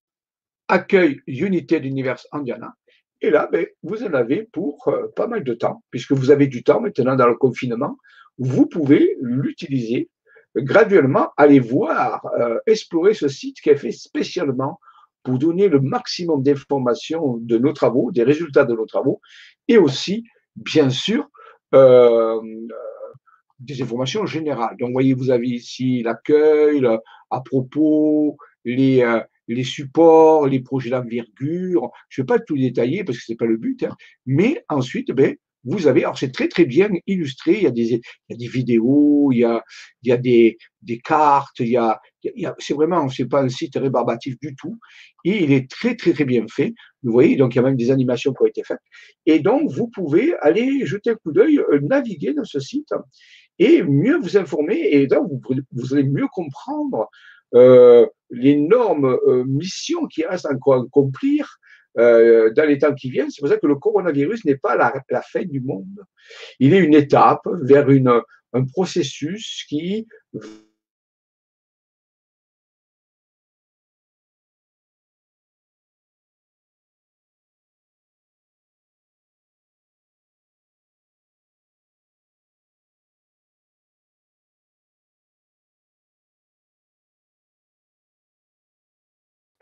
[0.68, 2.74] Accueil Unité d'Univers Indiana.
[3.22, 6.48] Et là, ben, vous en avez pour euh, pas mal de temps, puisque vous avez
[6.48, 7.98] du temps maintenant dans le confinement.
[8.38, 10.10] Vous pouvez l'utiliser
[10.56, 14.80] graduellement, aller voir, euh, explorer ce site qui est fait spécialement
[15.24, 19.22] pour donner le maximum d'informations de nos travaux, des résultats de nos travaux,
[19.68, 20.24] et aussi,
[20.56, 21.28] bien sûr,
[23.60, 24.78] des informations générales.
[24.80, 26.86] Donc, voyez, vous avez ici l'accueil,
[27.30, 31.92] à propos, les, euh, les supports, les projets d'envergure.
[32.10, 33.84] Je ne vais pas tout détailler parce que ce n'est pas le but.
[33.84, 33.96] Hein.
[34.26, 37.94] Mais ensuite, ben, vous avez, alors c'est très très bien illustré, il y a des,
[37.94, 39.64] il y a des vidéos, il y a,
[40.04, 43.26] il y a des, des cartes, il y a, il y a c'est vraiment, c'est
[43.26, 44.78] pas un site rébarbatif du tout,
[45.24, 46.74] et il est très très très bien fait.
[47.02, 48.80] Vous voyez, donc il y a même des animations qui ont été faites.
[49.26, 52.94] Et donc vous pouvez aller jeter un coup d'œil, euh, naviguer dans ce site
[53.58, 55.32] et mieux vous informer et donc
[55.72, 57.10] vous, allez mieux comprendre
[57.54, 61.58] euh, l'énorme euh, mission qui reste encore à accomplir
[61.98, 63.30] euh, dans les temps qui viennent.
[63.30, 66.04] C'est pour ça que le coronavirus n'est pas la, la, fin du monde.
[66.60, 68.22] Il est une étape vers une,
[68.54, 70.08] un processus qui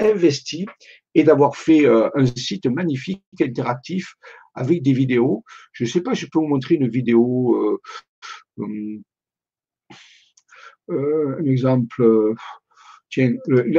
[0.04, 0.66] investi
[1.16, 4.16] et d'avoir fait euh, un site magnifique, interactif,
[4.56, 5.44] avec des vidéos.
[5.72, 7.80] Je ne sais pas, je peux vous montrer une vidéo,
[8.60, 9.02] euh,
[10.90, 12.36] euh, un exemple.
[13.10, 13.34] Tiens,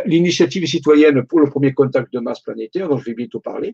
[0.07, 3.71] l'initiative citoyenne pour le premier contact de masse planétaire, dont je vais bientôt parler.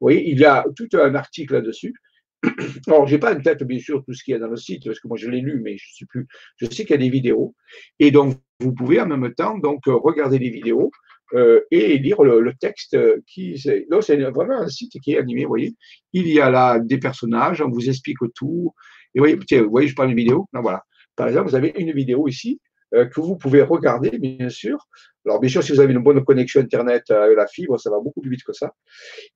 [0.00, 1.94] Vous voyez, il y a tout un article là-dessus.
[2.86, 4.84] Alors, j'ai pas en tête, bien sûr, tout ce qu'il y a dans le site,
[4.84, 6.28] parce que moi, je l'ai lu, mais je sais plus.
[6.56, 7.54] Je sais qu'il y a des vidéos.
[7.98, 10.90] Et donc, vous pouvez en même temps, donc, regarder les vidéos
[11.34, 13.62] euh, et lire le, texte qui.
[13.90, 15.74] Donc, c'est vraiment un site qui est animé, vous voyez.
[16.12, 18.72] Il y a là des personnages, on vous explique tout.
[19.14, 20.46] Et vous voyez, vous voyez, je parle d'une vidéo.
[20.52, 20.82] Non, voilà.
[21.16, 22.60] Par exemple, vous avez une vidéo ici
[22.94, 24.78] euh, que vous pouvez regarder, bien sûr.
[25.26, 27.98] Alors, bien sûr, si vous avez une bonne connexion Internet avec la fibre, ça va
[28.00, 28.72] beaucoup plus vite que ça.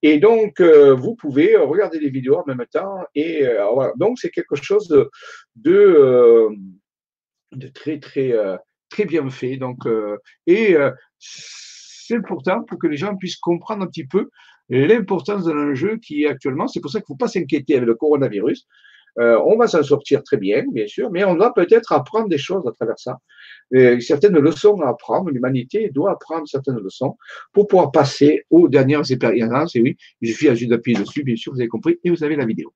[0.01, 2.99] Et donc, euh, vous pouvez regarder les vidéos en même temps.
[3.15, 3.91] Et euh.
[3.97, 5.11] Donc, c'est quelque chose de,
[5.57, 6.49] de,
[7.53, 8.33] de très, très,
[8.89, 9.59] très bien fait.
[9.59, 9.81] Donc,
[10.47, 10.77] et
[12.12, 14.29] c'est important pour que les gens puissent comprendre un petit peu
[14.68, 16.68] l'importance de l'enjeu qui est actuellement.
[16.68, 18.66] C'est pour ça qu'il ne faut pas s'inquiéter avec le coronavirus.
[19.18, 22.38] Euh, on va s'en sortir très bien, bien sûr, mais on doit peut-être apprendre des
[22.38, 23.18] choses à travers ça.
[24.01, 27.16] certaines leçons à apprendre, l'humanité doit apprendre certaines leçons
[27.53, 29.77] pour pouvoir passer aux dernières expériences.
[29.77, 32.37] Et oui, il suffit juste d'appuyer dessus, bien sûr, vous avez compris, et vous avez
[32.37, 32.72] la vidéo.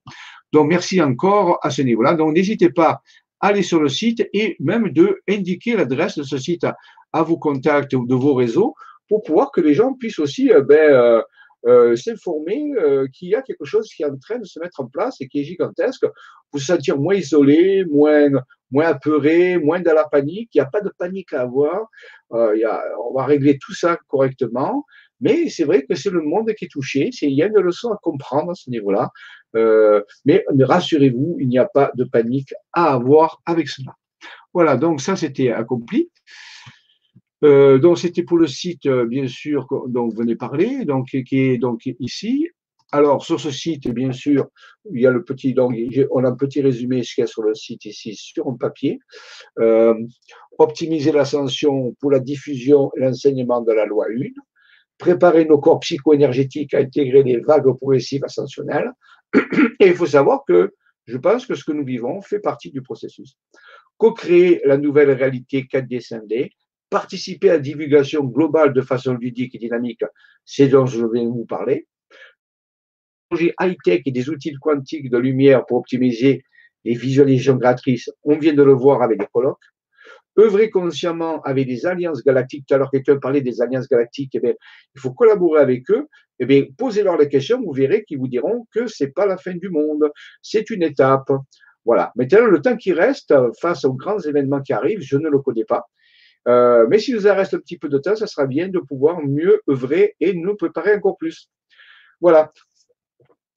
[0.53, 2.15] Donc, merci encore à ce niveau-là.
[2.15, 3.01] Donc, n'hésitez pas
[3.41, 6.65] à aller sur le site et même de indiquer l'adresse de ce site
[7.13, 8.75] à, vos contacts ou de vos réseaux
[9.09, 11.23] pour pouvoir que les gens puissent aussi euh, ben, euh,
[11.67, 14.81] euh, s'informer euh, qu'il y a quelque chose qui est en train de se mettre
[14.81, 16.05] en place et qui est gigantesque.
[16.05, 16.13] Vous
[16.53, 18.29] vous sentir moins isolé, moins,
[18.71, 20.51] moins apeuré, moins dans la panique.
[20.55, 21.89] Il n'y a pas de panique à avoir.
[22.33, 24.85] Euh, y a, on va régler tout ça correctement.
[25.21, 27.11] Mais c'est vrai que c'est le monde qui est touché.
[27.23, 29.11] Il y a une leçon à comprendre à ce niveau-là.
[29.57, 33.95] Euh, mais rassurez-vous, il n'y a pas de panique à avoir avec cela.
[34.55, 36.11] Voilà, donc ça c'était accompli.
[37.45, 41.39] Euh, donc c'était pour le site, euh, bien sûr, dont vous venez parler, donc qui
[41.39, 42.49] est donc ici.
[42.93, 44.47] Alors sur ce site, bien sûr,
[44.93, 45.75] il y a le petit, donc
[46.13, 48.55] on a un petit résumé ce qu'il y a sur le site ici sur un
[48.55, 49.01] papier.
[49.59, 49.95] Euh,
[50.59, 54.29] optimiser l'ascension pour la diffusion et l'enseignement de la loi 1.
[54.99, 58.93] Préparer nos corps psycho-énergétiques à intégrer les vagues progressives ascensionnelles.
[59.81, 60.73] Et il faut savoir que
[61.05, 63.37] je pense que ce que nous vivons fait partie du processus.
[63.99, 66.51] Co-créer la nouvelle réalité 4D 5D
[66.91, 70.05] participer à la divulgation globale de façon ludique et dynamique,
[70.45, 71.87] c'est dont je vais vous parler.
[73.29, 76.45] Projet high-tech et des outils quantiques de lumière pour optimiser
[76.85, 79.59] les visualisations gratuites, on vient de le voir avec les colloques.
[80.39, 84.41] Œuvrer consciemment avec des alliances galactiques, tout à l'heure quelqu'un parlait des alliances galactiques, eh
[84.41, 84.53] bien,
[84.95, 86.07] il faut collaborer avec eux,
[86.39, 89.71] eh posez-leur les questions, vous verrez qu'ils vous diront que c'est pas la fin du
[89.71, 90.11] monde,
[90.43, 91.33] c'est une étape.
[91.85, 92.13] Voilà.
[92.17, 95.65] Maintenant, le temps qui reste face aux grands événements qui arrivent, je ne le connais
[95.65, 95.87] pas.
[96.47, 99.21] Euh, mais si nous reste un petit peu de temps, ça sera bien de pouvoir
[99.21, 101.51] mieux œuvrer et nous préparer encore plus.
[102.21, 102.53] Voilà.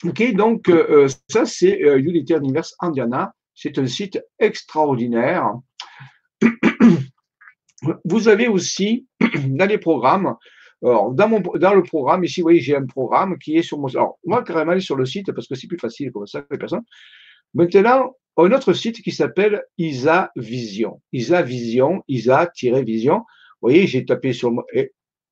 [0.06, 3.34] Ok, donc euh, euh, ça c'est Unity Universe Indiana.
[3.54, 5.54] C'est un site extraordinaire.
[8.06, 9.08] Vous avez aussi
[9.48, 10.36] dans les programmes,
[10.82, 13.88] alors, dans, le programme, ici, vous voyez, j'ai un programme qui est sur mon.
[13.90, 16.58] Alors, moi, carrément, aller sur le site parce que c'est plus facile comme ça les
[16.58, 16.84] personnes.
[17.54, 21.02] Maintenant, un autre site qui s'appelle Isa Vision.
[21.12, 23.18] Isa Vision, Isa-Vision.
[23.18, 24.52] Vous voyez, j'ai tapé sur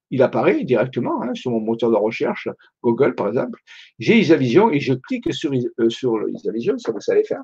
[0.09, 2.47] il apparaît directement hein, sur mon moteur de recherche,
[2.83, 3.59] Google par exemple.
[3.99, 7.41] J'ai Isa Vision et je clique sur, euh, Isa Vision, ça vous savez faire.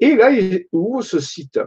[0.00, 1.58] Et là, il ouvre ce site?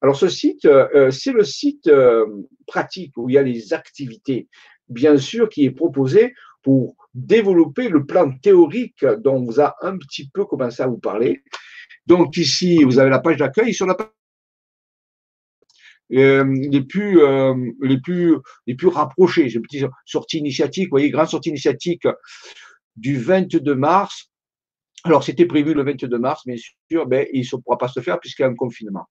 [0.00, 2.26] Alors, ce site, euh, c'est le site euh,
[2.66, 4.48] pratique où il y a les activités,
[4.88, 9.96] bien sûr, qui est proposé pour développer le plan théorique dont on vous a un
[9.96, 11.42] petit peu commencé à vous parler.
[12.08, 13.74] Donc ici, vous avez la page d'accueil.
[13.74, 14.08] Sur la page
[16.14, 18.34] euh, les plus euh, les plus
[18.66, 19.50] les plus rapprochés.
[19.50, 22.08] J'ai une petite sortie initiatique, vous voyez, grande sortie initiatique
[22.96, 24.30] du 22 mars.
[25.04, 26.56] Alors c'était prévu le 22 mars, bien
[26.90, 29.04] sûr, ben, il ne pourra pas se faire puisqu'il y a un confinement.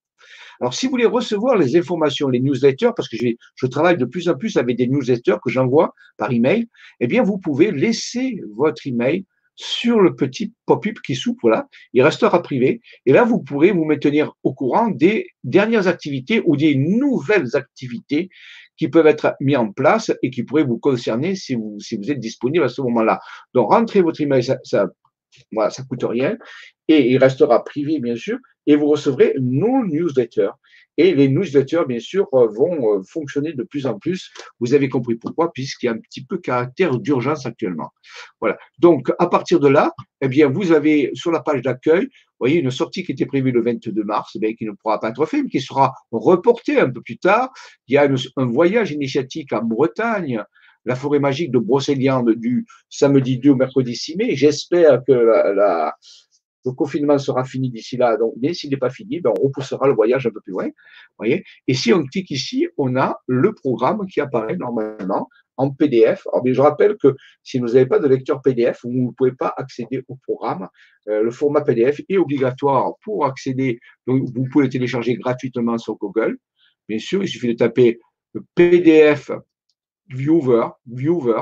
[0.59, 4.27] Alors si vous voulez recevoir les informations, les newsletters, parce que je travaille de plus
[4.27, 6.67] en plus avec des newsletters que j'envoie par email,
[6.99, 9.23] eh bien vous pouvez laisser votre email
[9.57, 12.79] sur le petit pop-up qui s'ouvre là, il restera privé.
[13.05, 18.29] Et là, vous pourrez vous maintenir au courant des dernières activités ou des nouvelles activités
[18.77, 22.11] qui peuvent être mises en place et qui pourraient vous concerner si vous, si vous
[22.11, 23.19] êtes disponible à ce moment-là.
[23.55, 24.87] Donc, rentrez votre email, ça, ça,
[25.51, 26.37] voilà, ça coûte rien
[26.87, 30.51] et il restera privé, bien sûr, et vous recevrez nos newsletters.
[30.97, 34.31] Et les newsletters, bien sûr, euh, vont euh, fonctionner de plus en plus.
[34.59, 37.91] Vous avez compris pourquoi, puisqu'il y a un petit peu caractère d'urgence actuellement.
[38.39, 38.57] Voilà.
[38.79, 42.59] Donc, à partir de là, eh bien, vous avez sur la page d'accueil, vous voyez,
[42.59, 45.43] une sortie qui était prévue le 22 mars, eh qui ne pourra pas être faite,
[45.43, 47.51] mais qui sera reportée un peu plus tard.
[47.87, 50.43] Il y a un voyage initiatique en Bretagne
[50.87, 54.35] la forêt magique de Brocéliande du samedi 2 au mercredi 6 mai.
[54.35, 55.93] J'espère que la,
[56.69, 58.17] le confinement sera fini d'ici là.
[58.17, 60.67] Donc, mais s'il n'est pas fini, ben, on repoussera le voyage un peu plus loin.
[61.17, 66.27] Voyez Et si on clique ici, on a le programme qui apparaît normalement en PDF.
[66.31, 69.53] Alors, je rappelle que si vous n'avez pas de lecteur PDF, vous ne pouvez pas
[69.57, 70.67] accéder au programme.
[71.07, 73.79] Euh, le format PDF est obligatoire pour accéder.
[74.05, 76.37] Donc, vous pouvez le télécharger gratuitement sur Google.
[76.87, 77.99] Bien sûr, il suffit de taper
[78.55, 79.31] PDF
[80.09, 81.41] Viewer, Viewer,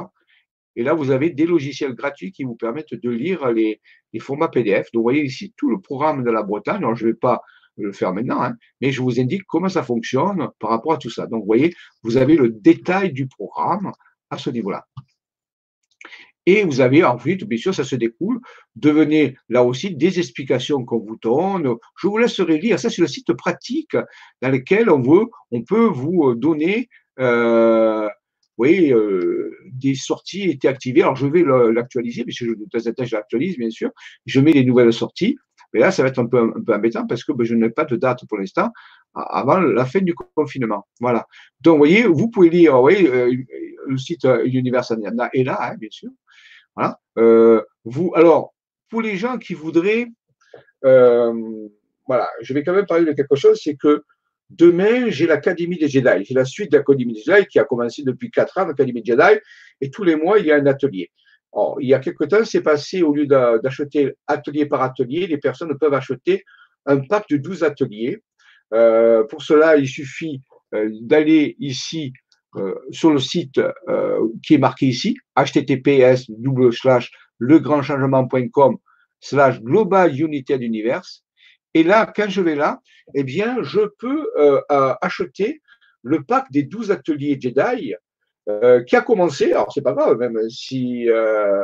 [0.75, 3.79] et là, vous avez des logiciels gratuits qui vous permettent de lire les,
[4.19, 4.91] formats PDF.
[4.91, 6.77] Donc, vous voyez ici tout le programme de la Bretagne.
[6.77, 7.41] Alors, je ne vais pas
[7.77, 11.09] le faire maintenant, hein, mais je vous indique comment ça fonctionne par rapport à tout
[11.09, 11.27] ça.
[11.27, 13.91] Donc, vous voyez, vous avez le détail du programme
[14.29, 14.85] à ce niveau-là.
[16.45, 18.39] Et vous avez ensuite, bien sûr, ça se découle,
[18.75, 21.75] devenez là aussi des explications qu'on vous donne.
[21.97, 22.79] Je vous laisserai lire.
[22.79, 23.97] Ça, c'est le site pratique
[24.41, 26.87] dans lequel on veut, on peut vous donner
[27.19, 28.07] euh,
[28.57, 31.01] oui, euh, des sorties étaient activées.
[31.01, 33.91] Alors, je vais l'actualiser, puisque je, je l'actualise, bien sûr.
[34.25, 35.37] Je mets les nouvelles sorties.
[35.73, 37.97] Mais là, ça va être un peu, embêtant parce que ben, je n'ai pas de
[37.97, 38.71] date pour l'instant
[39.13, 40.87] avant la fin du confinement.
[40.99, 41.27] Voilà.
[41.61, 43.33] Donc, vous voyez, vous pouvez lire, oui, euh,
[43.87, 44.99] le site Universal
[45.33, 46.09] est là, hein, bien sûr.
[46.75, 46.99] Voilà.
[47.17, 48.53] Euh, vous, alors,
[48.89, 50.07] pour les gens qui voudraient,
[50.85, 51.67] euh,
[52.07, 54.03] voilà, je vais quand même parler de quelque chose, c'est que
[54.49, 56.23] Demain, j'ai l'Académie des Jedi.
[56.23, 59.11] J'ai la suite de l'Académie des Jedi qui a commencé depuis quatre ans, l'Académie des
[59.13, 59.39] Jedi.
[59.81, 61.11] Et tous les mois, il y a un atelier.
[61.79, 65.75] il y a quelque temps, c'est passé, au lieu d'acheter atelier par atelier, les personnes
[65.79, 66.43] peuvent acheter
[66.85, 68.21] un pack de 12 ateliers.
[68.73, 70.41] Euh, pour cela, il suffit
[70.73, 72.13] euh, d'aller ici
[72.55, 73.59] euh, sur le site
[74.43, 76.31] qui est marqué ici, https
[77.39, 78.77] legrandchangement.com
[79.19, 81.03] slash global d'univers
[81.75, 82.81] et là, quand je vais là,
[83.13, 84.61] eh bien, je peux euh,
[85.01, 85.61] acheter
[86.03, 87.93] le pack des 12 ateliers Jedi
[88.47, 89.51] euh, qui a commencé.
[89.51, 91.61] Alors, c'est pas grave, même si euh,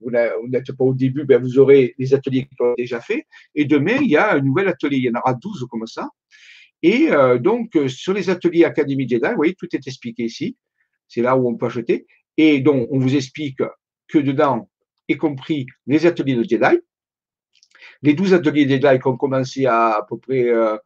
[0.00, 3.28] vous n'êtes pas au début, ben, vous aurez les ateliers qui ont déjà fait.
[3.54, 4.96] Et demain, il y a un nouvel atelier.
[4.96, 6.08] Il y en aura 12 comme ça.
[6.82, 7.08] Et
[7.40, 10.56] donc, sur les ateliers Académie Jedi, vous voyez, tout est expliqué ici.
[11.08, 12.06] C'est là où on peut acheter.
[12.36, 13.62] Et donc, on vous explique
[14.08, 14.68] que dedans,
[15.08, 16.80] y compris les ateliers de Jedi,
[18.06, 20.76] les 12 ateliers qui ont commencé à à peu près euh,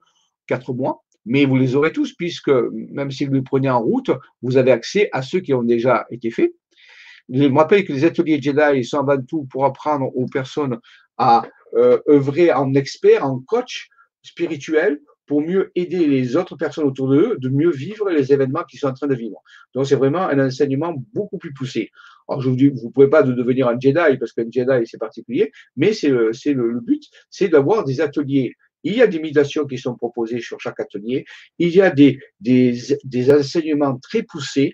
[0.46, 4.10] 4 mois, mais vous les aurez tous, puisque même si vous les prenez en route,
[4.42, 6.52] vous avez accès à ceux qui ont déjà été faits.
[7.28, 10.78] Je me rappelle que les ateliers Jedi sont avant tout pour apprendre aux personnes
[11.18, 11.42] à
[11.74, 13.88] euh, œuvrer en expert, en coach
[14.22, 18.80] spirituel, pour mieux aider les autres personnes autour d'eux, de mieux vivre les événements qu'ils
[18.80, 19.40] sont en train de vivre.
[19.74, 21.92] Donc, c'est vraiment un enseignement beaucoup plus poussé.
[22.30, 24.98] Alors, je vous dis, vous ne pouvez pas devenir un Jedi, parce qu'un Jedi, c'est
[24.98, 29.66] particulier, mais c'est le, le, but, c'est d'avoir des ateliers il y a des méditations
[29.66, 31.26] qui sont proposées sur chaque atelier.
[31.58, 34.72] Il y a des, des, des enseignements très poussés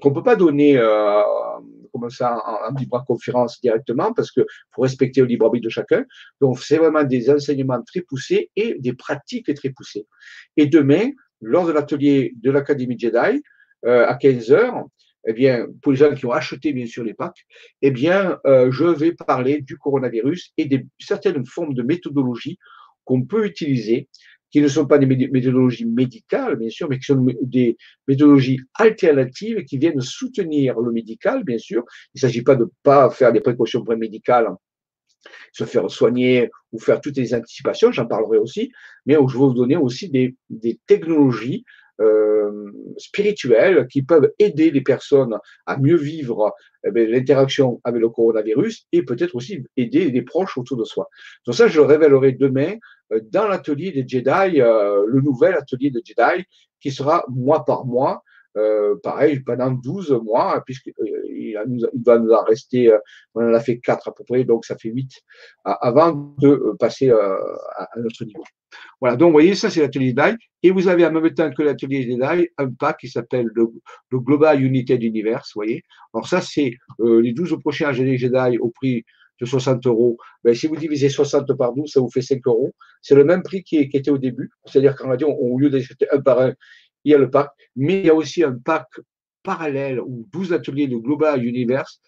[0.00, 1.20] qu'on ne peut pas donner euh,
[1.92, 6.04] comme ça en, libre conférence directement parce que faut respecter le libre arbitre de chacun.
[6.40, 10.06] Donc c'est vraiment des enseignements très poussés et des pratiques très poussées.
[10.56, 11.10] Et demain,
[11.40, 13.42] lors de l'atelier de l'Académie Jedi
[13.84, 14.84] euh, à 15 heures,
[15.26, 17.46] eh bien, pour les gens qui ont acheté bien sûr les packs,
[17.82, 22.58] eh bien, euh, je vais parler du coronavirus et de certaines formes de méthodologie
[23.04, 24.08] qu'on peut utiliser,
[24.50, 27.76] qui ne sont pas des méthodologies médicales, bien sûr, mais qui sont des
[28.08, 31.84] méthodologies alternatives qui viennent soutenir le médical, bien sûr.
[32.14, 34.48] Il ne s'agit pas de pas faire des précautions prémédicales,
[35.52, 38.72] se faire soigner ou faire toutes les anticipations, j'en parlerai aussi,
[39.06, 41.64] mais je vais vous donner aussi des, des technologies
[42.00, 48.86] euh, spirituelles qui peuvent aider les personnes à mieux vivre eh l'interaction avec le coronavirus
[48.92, 51.08] et peut-être aussi aider les proches autour de soi.
[51.46, 52.74] Donc ça, je le révélerai demain
[53.12, 56.44] euh, dans l'atelier des Jedi, euh, le nouvel atelier de Jedi
[56.80, 58.22] qui sera mois par mois
[58.56, 60.62] euh, pareil, pendant 12 mois,
[61.56, 62.98] euh, il va nous en rester, euh,
[63.34, 65.10] on en a fait 4 à peu près, donc ça fait 8,
[65.64, 68.44] avant de passer à un autre niveau.
[69.00, 71.62] Voilà, donc vous voyez, ça c'est l'atelier Jedi, et vous avez en même temps que
[71.62, 73.66] l'atelier Jedi, un pack qui s'appelle le,
[74.12, 75.82] Global Unité d'Univers, vous voyez.
[76.14, 79.04] Alors ça, c'est les 12 prochains ateliers Jedi au prix
[79.40, 80.18] de 60 euros.
[80.44, 82.74] Ben, si vous divisez 60 par 12, ça vous fait 5 euros.
[83.02, 84.50] C'est le même prix qui, était au début.
[84.66, 86.54] C'est-à-dire qu'en radio, au lieu d'acheter un par un,
[87.04, 88.86] il y a le pack, mais il y a aussi un pack
[89.42, 92.00] parallèle ou 12 ateliers de Global Universe.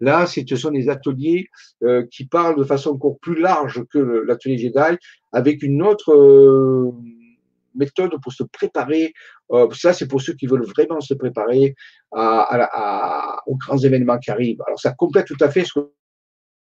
[0.00, 1.48] Là, ce sont des ateliers
[1.82, 4.96] euh, qui parlent de façon encore plus large que l'atelier Jedi,
[5.32, 6.92] avec une autre euh,
[7.74, 9.12] méthode pour se préparer.
[9.50, 11.74] Euh, ça, c'est pour ceux qui veulent vraiment se préparer
[12.12, 14.62] à, aux grands événements qui arrivent.
[14.66, 15.90] Alors, ça complète tout à fait ce que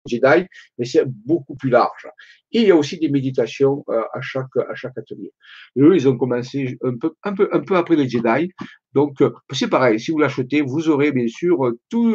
[0.06, 0.46] Jedi,
[0.78, 2.06] mais c'est beaucoup plus large.
[2.52, 5.32] Et il y a aussi des méditations euh, à chaque à chaque atelier.
[5.76, 8.50] Et eux, ils ont commencé un peu un peu un peu après les Jedi.
[8.94, 10.00] Donc euh, c'est pareil.
[10.00, 12.14] Si vous l'achetez, vous aurez bien sûr euh, tout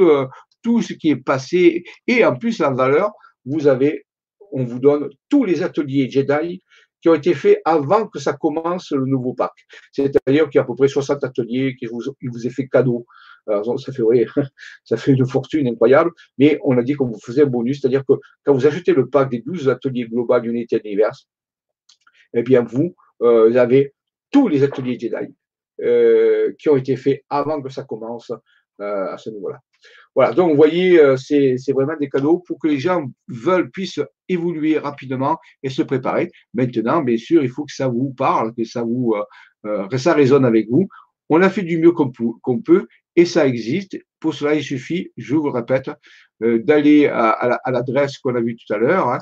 [0.63, 3.11] tout ce qui est passé et en plus la valeur,
[3.45, 4.05] vous avez
[4.51, 6.61] on vous donne tous les ateliers Jedi
[7.01, 9.51] qui ont été faits avant que ça commence le nouveau pack.
[9.91, 12.67] C'est-à-dire qu'il y a à peu près 60 ateliers qui vous, qui vous est fait
[12.67, 13.05] cadeau.
[13.47, 14.25] Alors, ça fait, oui,
[14.83, 18.03] ça fait une fortune incroyable, mais on a dit qu'on vous faisait un bonus, c'est-à-dire
[18.05, 21.27] que quand vous achetez le pack des 12 ateliers Global Unity Universe,
[22.33, 23.93] eh bien, vous, euh, avez
[24.31, 25.33] tous les ateliers Jedi
[25.81, 28.31] euh, qui ont été faits avant que ça commence
[28.81, 29.59] euh, à ce niveau-là.
[30.13, 34.79] Voilà, donc vous voyez, c'est vraiment des cadeaux pour que les gens veulent, puissent évoluer
[34.79, 36.31] rapidement et se préparer.
[36.55, 39.15] Maintenant, bien sûr, il faut que ça vous parle, que ça vous,
[39.95, 40.87] ça résonne avec vous.
[41.29, 42.87] On a fait du mieux qu'on peut
[43.17, 43.97] et ça existe.
[44.21, 45.91] Pour cela, il suffit, je vous répète,
[46.39, 49.19] d'aller à, l'adresse qu'on a vue tout à l'heure, hein,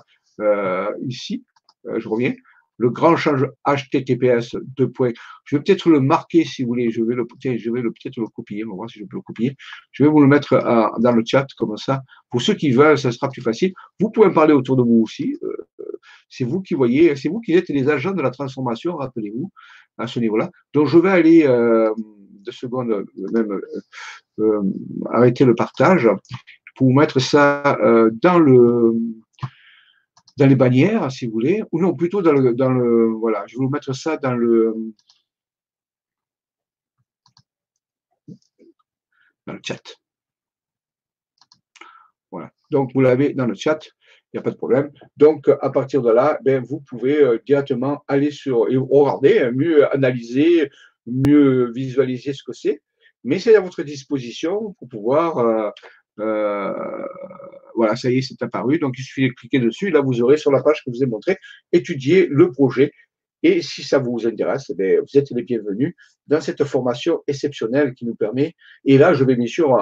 [1.07, 1.43] ici,
[1.85, 2.33] je reviens,
[2.77, 5.13] le grand change HTTPS deux points.
[5.45, 6.91] Je vais peut-être le marquer si vous voulez.
[6.91, 8.65] Je vais le, je vais le peut-être le copier.
[8.65, 9.55] On va voir si je peux le copier.
[9.91, 12.01] Je vais vous le mettre euh, dans le chat comme ça.
[12.29, 13.73] Pour ceux qui veulent, ça sera plus facile.
[13.99, 15.37] Vous pouvez en parler autour de vous aussi.
[15.43, 15.65] Euh,
[16.29, 19.51] c'est vous qui voyez, c'est vous qui êtes les agents de la transformation, rappelez-vous,
[19.97, 20.49] à ce niveau-là.
[20.73, 21.93] Donc je vais aller euh,
[22.45, 23.61] deux secondes, même
[25.11, 26.09] arrêter le partage
[26.75, 27.77] pour mettre ça
[28.21, 28.93] dans le
[30.37, 33.57] dans les bannières, si vous voulez, ou non, plutôt dans le, dans le voilà, je
[33.57, 34.75] vais vous mettre ça dans le,
[39.47, 39.81] dans le chat.
[42.31, 42.51] Voilà.
[42.69, 44.91] Donc, vous l'avez dans le chat, il n'y a pas de problème.
[45.15, 49.51] Donc, à partir de là, ben, vous pouvez euh, directement aller sur et regarder, hein,
[49.51, 50.69] mieux analyser,
[51.07, 52.81] mieux visualiser ce que c'est.
[53.23, 55.69] Mais c'est à votre disposition pour pouvoir euh,
[56.19, 56.73] euh,
[57.75, 58.79] voilà, ça y est, c'est apparu.
[58.79, 59.89] Donc, il suffit de cliquer dessus.
[59.89, 61.37] Là, vous aurez sur la page que je vous ai montré,
[61.71, 62.91] étudier le projet.
[63.43, 65.93] Et si ça vous intéresse, eh vous êtes les bienvenus
[66.27, 68.53] dans cette formation exceptionnelle qui nous permet.
[68.85, 69.75] Et là, je vais bien sûr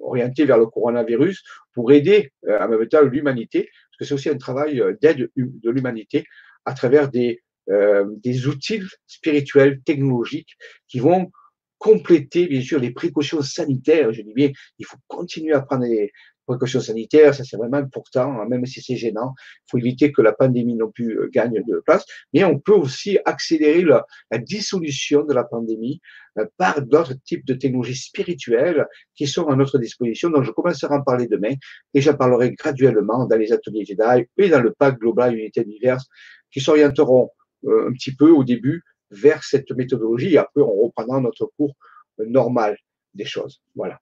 [0.00, 1.42] orienter vers le coronavirus
[1.72, 5.30] pour aider euh, en même temps l'humanité, parce que c'est aussi un travail euh, d'aide
[5.36, 6.24] de l'humanité
[6.64, 10.56] à travers des, des outils spirituels, technologiques
[10.88, 11.30] qui vont
[11.78, 14.12] compléter, bien sûr, les précautions sanitaires.
[14.12, 16.12] Je dis bien, il faut continuer à prendre les
[16.46, 19.34] précautions sanitaires, ça c'est vraiment important, hein, même si c'est gênant.
[19.38, 22.04] Il faut éviter que la pandémie non plus euh, gagne de place.
[22.32, 24.04] Mais on peut aussi accélérer la,
[24.38, 26.00] dissolution de la pandémie
[26.38, 30.30] euh, par d'autres types de technologies spirituelles qui sont à notre disposition.
[30.30, 31.54] Donc, je commencerai à en parler demain
[31.92, 36.02] et j'en parlerai graduellement dans les ateliers Jedi et dans le pack global Unité d'Univers
[36.50, 40.34] qui s'orienteront euh, un petit peu au début vers cette méthodologie.
[40.34, 41.74] Et après, on reprendra notre cours
[42.18, 42.76] normal
[43.14, 43.62] des choses.
[43.74, 44.00] Voilà.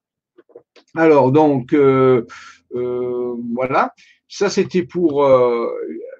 [0.94, 2.26] Alors, donc, euh,
[2.74, 3.94] euh, voilà.
[4.28, 5.70] Ça, c'était pour euh,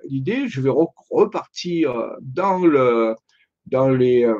[0.05, 0.49] l'idée.
[0.49, 0.71] Je vais
[1.11, 3.15] repartir dans le,
[3.67, 4.37] dans le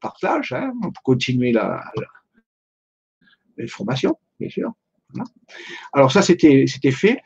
[0.00, 1.82] partage hein, pour continuer la,
[3.56, 4.72] la, formation, bien sûr.
[5.92, 7.22] Alors ça, c'était fait.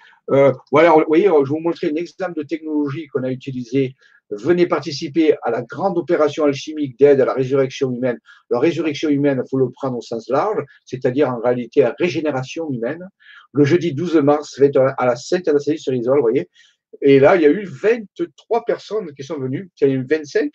[0.70, 3.94] voilà, vous voyez, je vais vous montrer un exemple de technologie qu'on a utilisée
[4.30, 8.18] venez participer à la grande opération alchimique d'aide à la résurrection humaine.
[8.50, 12.70] La résurrection humaine, il faut le prendre au sens large, c'est-à-dire en réalité la régénération
[12.70, 13.06] humaine.
[13.52, 14.60] Le jeudi 12 mars,
[14.98, 16.48] à la Sainte Anastasiie sur Isole, vous voyez.
[17.02, 19.70] Et là, il y a eu 23 personnes qui sont venues.
[19.80, 20.50] Il y a eu 25.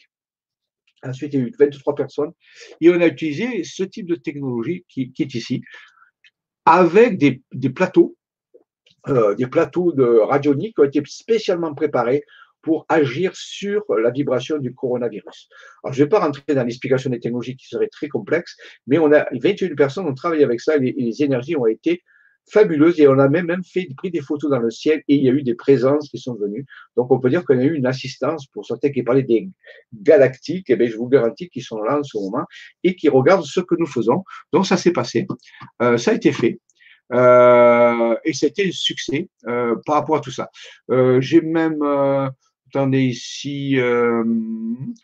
[1.04, 2.32] Ensuite, il y a eu 23 personnes.
[2.80, 5.62] Et on a utilisé ce type de technologie qui, est ici,
[6.66, 8.16] avec des, plateaux,
[9.08, 12.24] euh, des plateaux de radionique qui ont été spécialement préparés
[12.62, 15.50] pour agir sur la vibration du coronavirus.
[15.84, 18.56] Alors, je ne vais pas rentrer dans l'explication des technologies qui serait très complexe,
[18.88, 22.02] mais on a 21 personnes ont travaillé avec ça et les, énergies ont été
[22.50, 25.30] fabuleuses et on a même, fait, pris des photos dans le ciel et il y
[25.30, 26.66] a eu des présences qui sont venues.
[26.98, 29.50] Donc, on peut dire qu'on a eu une assistance pour certains qui parlaient des
[29.94, 30.70] galactiques.
[30.70, 32.46] Et eh bien, je vous garantis qu'ils sont là en ce moment
[32.84, 34.24] et qui regardent ce que nous faisons.
[34.52, 35.28] Donc, ça s'est passé.
[35.82, 36.60] Euh, ça a été fait.
[37.14, 40.50] Euh, et c'était un succès euh, par rapport à tout ça.
[40.92, 41.80] Euh, j'ai même
[42.72, 44.24] attendez ici, euh,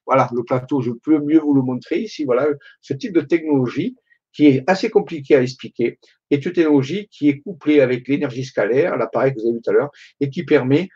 [0.05, 2.47] voilà, le plateau, je peux mieux vous le montrer ici, voilà,
[2.81, 3.95] ce type de technologie
[4.31, 5.99] qui est assez compliqué à expliquer,
[6.29, 9.69] est une technologie qui est couplée avec l'énergie scalaire, l'appareil que vous avez vu tout
[9.69, 10.89] à l'heure, et qui permet,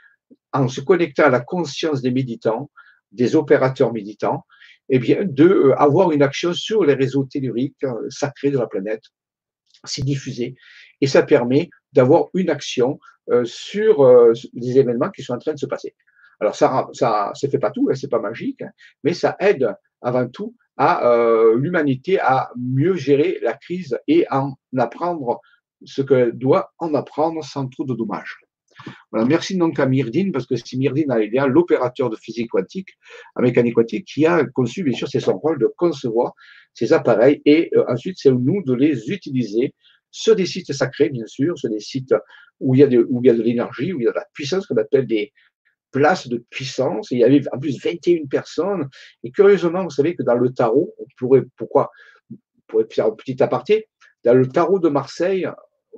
[0.53, 2.69] en se connectant à la conscience des méditants,
[3.11, 4.45] des opérateurs méditants,
[4.89, 8.67] eh bien, de euh, avoir une action sur les réseaux telluriques euh, sacrés de la
[8.67, 9.03] planète.
[9.83, 10.55] C'est diffusé
[11.01, 12.99] et ça permet d'avoir une action
[13.43, 14.05] sur
[14.53, 15.95] les événements qui sont en train de se passer.
[16.41, 18.71] Alors ça, ça, ça fait pas tout, hein, c'est pas magique, hein,
[19.03, 24.41] mais ça aide avant tout à euh, l'humanité à mieux gérer la crise et à
[24.41, 25.39] en apprendre
[25.83, 28.37] ce qu'elle doit en apprendre sans trop de dommages.
[29.11, 31.13] Voilà, merci donc à Myrdine, parce que c'est Myrdine
[31.47, 32.89] l'opérateur de physique quantique,
[33.35, 36.33] à mécanique quantique, qui a conçu, bien sûr, c'est son rôle de concevoir
[36.73, 39.75] ces appareils et euh, ensuite c'est nous de les utiliser
[40.09, 42.15] sur des sites sacrés, bien sûr, sur des sites
[42.59, 44.11] où il y a de, où il y a de l'énergie, où il y a
[44.11, 45.31] de la puissance, qu'on appelle des
[45.91, 47.11] places de puissance.
[47.11, 48.89] il y avait en plus 21 personnes.
[49.23, 51.91] Et curieusement, vous savez que dans le tarot, on pourrait, pourquoi,
[52.31, 52.35] on
[52.67, 53.87] pourrait faire un petit aparté,
[54.23, 55.47] dans le tarot de Marseille,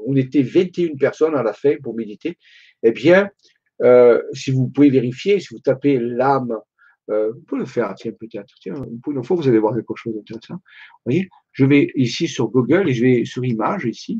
[0.08, 2.38] on était 21 personnes à la fin pour méditer.
[2.82, 3.30] Eh bien,
[3.82, 6.58] euh, si vous pouvez vérifier, si vous tapez l'âme,
[7.10, 8.54] euh, vous pouvez le faire, tiens, peut-être.
[8.62, 8.76] Tiens,
[9.08, 10.56] une fois, vous allez voir quelque chose d'intéressant.
[10.56, 14.18] Vous voyez, je vais ici sur Google et je vais sur Images, ici,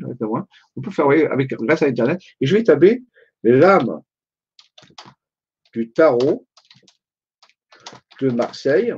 [0.76, 3.02] on peut faire, voyez, avec, grâce à Internet, et je vais taper
[3.42, 4.00] l'âme
[5.74, 6.46] du tarot
[8.20, 8.94] de Marseille.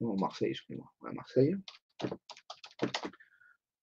[0.00, 1.56] Non, Marseille, excusez-moi, Marseille.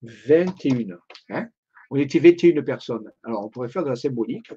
[0.01, 0.97] 21.
[1.29, 1.49] Hein?
[1.89, 3.11] On était 21 personnes.
[3.23, 4.53] Alors, on pourrait faire de la symbolique.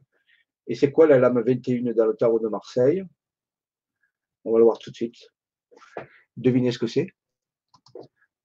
[0.67, 3.03] Et c'est quoi la lame 21 dans le tarot de Marseille?
[4.45, 5.17] On va le voir tout de suite.
[6.37, 7.09] Devinez ce que c'est?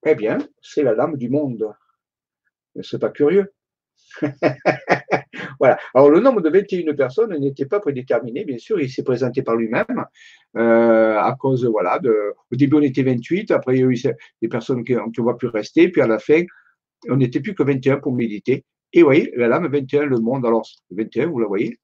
[0.05, 1.73] Eh bien, c'est la lame du monde.
[2.81, 3.53] C'est pas curieux
[5.59, 5.77] voilà.
[5.93, 9.55] Alors, le nombre de 21 personnes n'était pas prédéterminé, bien sûr, il s'est présenté par
[9.55, 10.05] lui-même,
[10.57, 14.15] euh, à cause, voilà, de, au début on était 28, après il y a eu
[14.41, 16.43] des personnes qui ne voient plus rester, puis à la fin,
[17.09, 18.65] on n'était plus que 21 pour méditer.
[18.93, 21.77] Et vous voyez, la lame 21, le monde, alors 21, vous la voyez,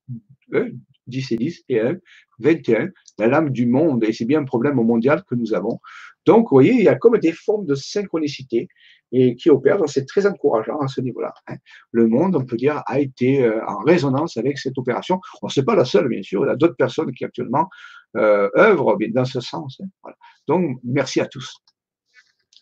[1.07, 1.97] 10 et 10 et 1,
[2.39, 5.79] 21, la lame du monde, et c'est bien un problème mondial que nous avons.
[6.25, 8.67] Donc, vous voyez, il y a comme des formes de synchronicité
[9.11, 11.33] et qui opèrent, donc c'est très encourageant à ce niveau-là.
[11.47, 11.55] Hein.
[11.91, 15.19] Le monde, on peut dire, a été euh, en résonance avec cette opération.
[15.41, 17.69] On ne sait pas la seule, bien sûr, il y a d'autres personnes qui actuellement
[18.17, 19.81] euh, œuvrent dans ce sens.
[19.81, 20.11] Hein.
[20.47, 21.57] Donc, merci à tous.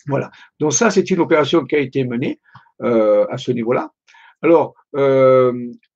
[0.07, 0.31] Voilà.
[0.59, 2.39] Donc ça, c'est une opération qui a été menée
[2.81, 3.91] euh, à ce niveau-là.
[4.41, 4.73] Alors,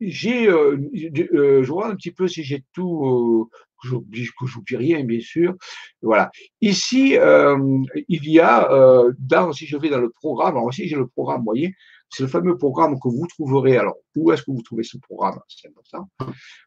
[0.02, 3.50] j'ai, je vois un petit peu si j'ai tout,
[3.84, 5.56] j'oublie, que j'oublie rien, bien sûr.
[6.02, 6.32] Voilà.
[6.62, 11.08] Ici, il y a, dans, si je vais dans le programme, alors ici j'ai le
[11.08, 11.76] programme, vous voyez,
[12.10, 13.78] c'est le fameux programme que vous trouverez.
[13.78, 15.40] Alors, où est-ce que vous trouvez ce programme?
[15.48, 16.10] C'est important.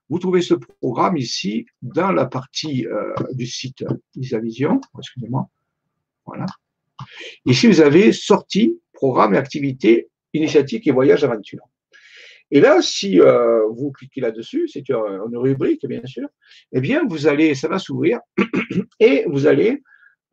[0.09, 2.87] Vous trouvez ce programme ici dans la partie
[3.33, 3.85] du site
[4.17, 4.81] Isavision.
[4.99, 5.49] Excusez-moi.
[6.25, 6.47] Voilà.
[7.45, 11.63] Ici, vous avez sortie, programme et activité, initiatique et voyage aventure.
[12.51, 16.29] Et là, si euh, vous cliquez là-dessus, c'est une, rubrique, bien sûr,
[16.73, 18.21] eh bien, vous allez, ça va s'ouvrir
[19.01, 19.83] et vous allez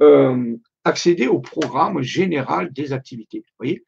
[0.01, 3.39] euh, accéder au programme général des activités.
[3.39, 3.83] Vous voyez,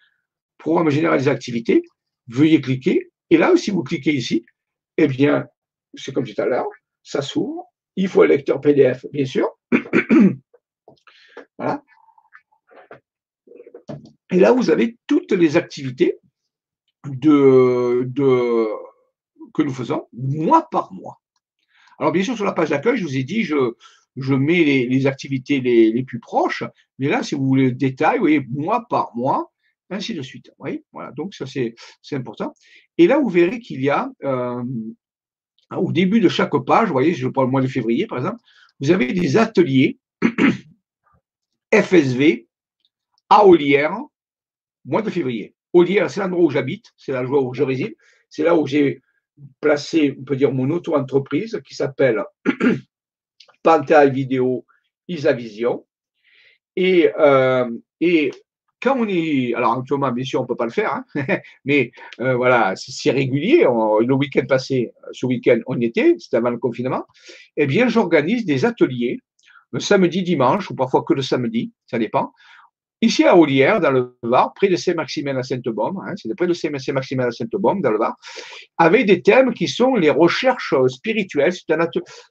[0.57, 1.83] programme général des activités,
[2.27, 3.11] veuillez cliquer.
[3.29, 4.45] Et là, si vous cliquez ici,
[4.97, 5.45] eh bien,
[5.93, 6.67] c'est comme tout à l'heure,
[7.03, 7.65] ça s'ouvre.
[7.95, 9.47] Il faut un lecteur PDF, bien sûr.
[11.57, 11.83] voilà.
[14.31, 16.17] Et là, vous avez toutes les activités
[17.09, 18.09] de,
[19.53, 21.21] que nous faisons mois par mois.
[21.99, 23.73] Alors, bien sûr, sur la page d'accueil, je vous ai dit, je,
[24.17, 26.63] je mets les, activités les, les, plus proches,
[26.99, 29.51] mais là, si vous voulez le détail, vous voyez, mois par mois,
[29.89, 30.51] ainsi de suite.
[30.57, 31.75] Vous voilà, donc ça, c'est
[32.11, 32.53] important.
[32.97, 34.63] Et là, vous verrez qu'il y a, euh,
[35.71, 38.39] au début de chaque page, vous voyez, je prends le mois de février, par exemple,
[38.79, 39.99] vous avez des ateliers
[41.73, 42.47] FSV
[43.29, 43.97] à Olière,
[44.85, 45.55] mois de février.
[45.83, 47.95] C'est l'endroit où j'habite, c'est l'endroit où je réside,
[48.29, 49.01] c'est là où j'ai
[49.59, 52.23] placé, on peut dire, mon auto-entreprise qui s'appelle
[53.63, 54.65] Pantail Vidéo
[55.09, 55.85] Isavision.
[56.77, 57.69] Et, euh,
[57.99, 58.31] et
[58.81, 61.05] quand on est, alors actuellement, bien sûr, on ne peut pas le faire, hein,
[61.65, 63.63] mais euh, voilà, c'est régulier.
[63.63, 67.05] le week-end passé, ce week-end, on était, c'était avant le confinement.
[67.57, 69.19] Eh bien, j'organise des ateliers
[69.71, 72.31] le samedi, dimanche, ou parfois que le samedi, ça dépend,
[73.01, 76.53] Ici à Olière, dans le Var, près de Saint-Maximin à Sainte-Baume, hein, c'est près de
[76.53, 78.15] Saint-Maximin à Sainte-Baume, dans le Var,
[78.77, 81.53] avec des thèmes qui sont les recherches spirituelles.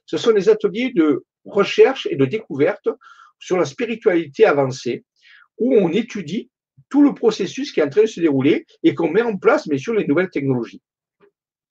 [0.05, 2.89] ce sont des ateliers de recherche et de découverte
[3.39, 5.05] sur la spiritualité avancée,
[5.59, 6.49] où on étudie
[6.89, 9.67] tout le processus qui est en train de se dérouler et qu'on met en place,
[9.67, 10.81] mais sur les nouvelles technologies.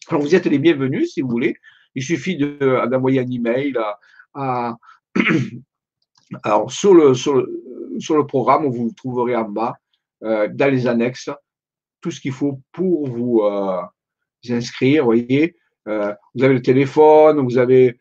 [0.09, 1.57] Alors, vous êtes les bienvenus si vous voulez.
[1.95, 3.99] Il suffit d'envoyer un email à,
[4.35, 4.77] à
[6.43, 7.65] alors, sur le, sur le,
[7.99, 9.75] sur le programme, vous trouverez en bas,
[10.25, 11.29] euh, dans les annexes,
[12.01, 13.83] tout ce qu'il faut pour vous, euh,
[14.49, 15.05] inscrire.
[15.05, 15.57] Voyez,
[15.89, 17.99] euh, vous avez le téléphone, vous avez.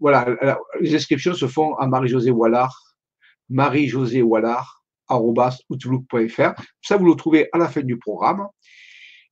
[0.00, 0.26] voilà,
[0.80, 2.96] les inscriptions se font à Marie-Josée Wallard,
[3.50, 6.54] Marie-Josée Wallard, outlook.fr.
[6.82, 8.48] Ça, vous le trouvez à la fin du programme.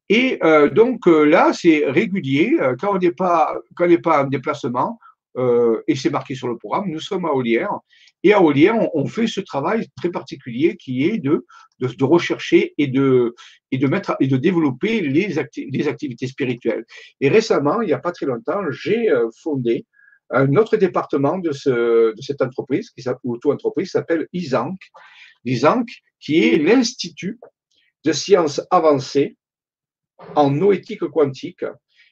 [0.09, 0.39] Et
[0.73, 2.57] donc là, c'est régulier.
[2.79, 4.99] Quand on n'est pas, quand on n'est pas en déplacement,
[5.89, 7.73] et c'est marqué sur le programme, nous sommes à Olière.
[8.25, 11.45] Et à Olière, on, fait ce travail très particulier qui est de,
[11.81, 13.35] de, rechercher et de,
[13.73, 16.85] et, de mettre, et de développer les, les activités spirituelles.
[17.21, 19.87] Et récemment, il n'y a pas très longtemps, j'ai euh, fondé
[20.31, 24.79] un autre département de, ce, de cette entreprise, qui auto-entreprise, s'appelle ISANC.
[25.45, 25.89] L'ISANC,
[26.21, 27.39] qui est l'Institut
[28.05, 29.37] de sciences avancées
[30.35, 31.65] en noétique quantique.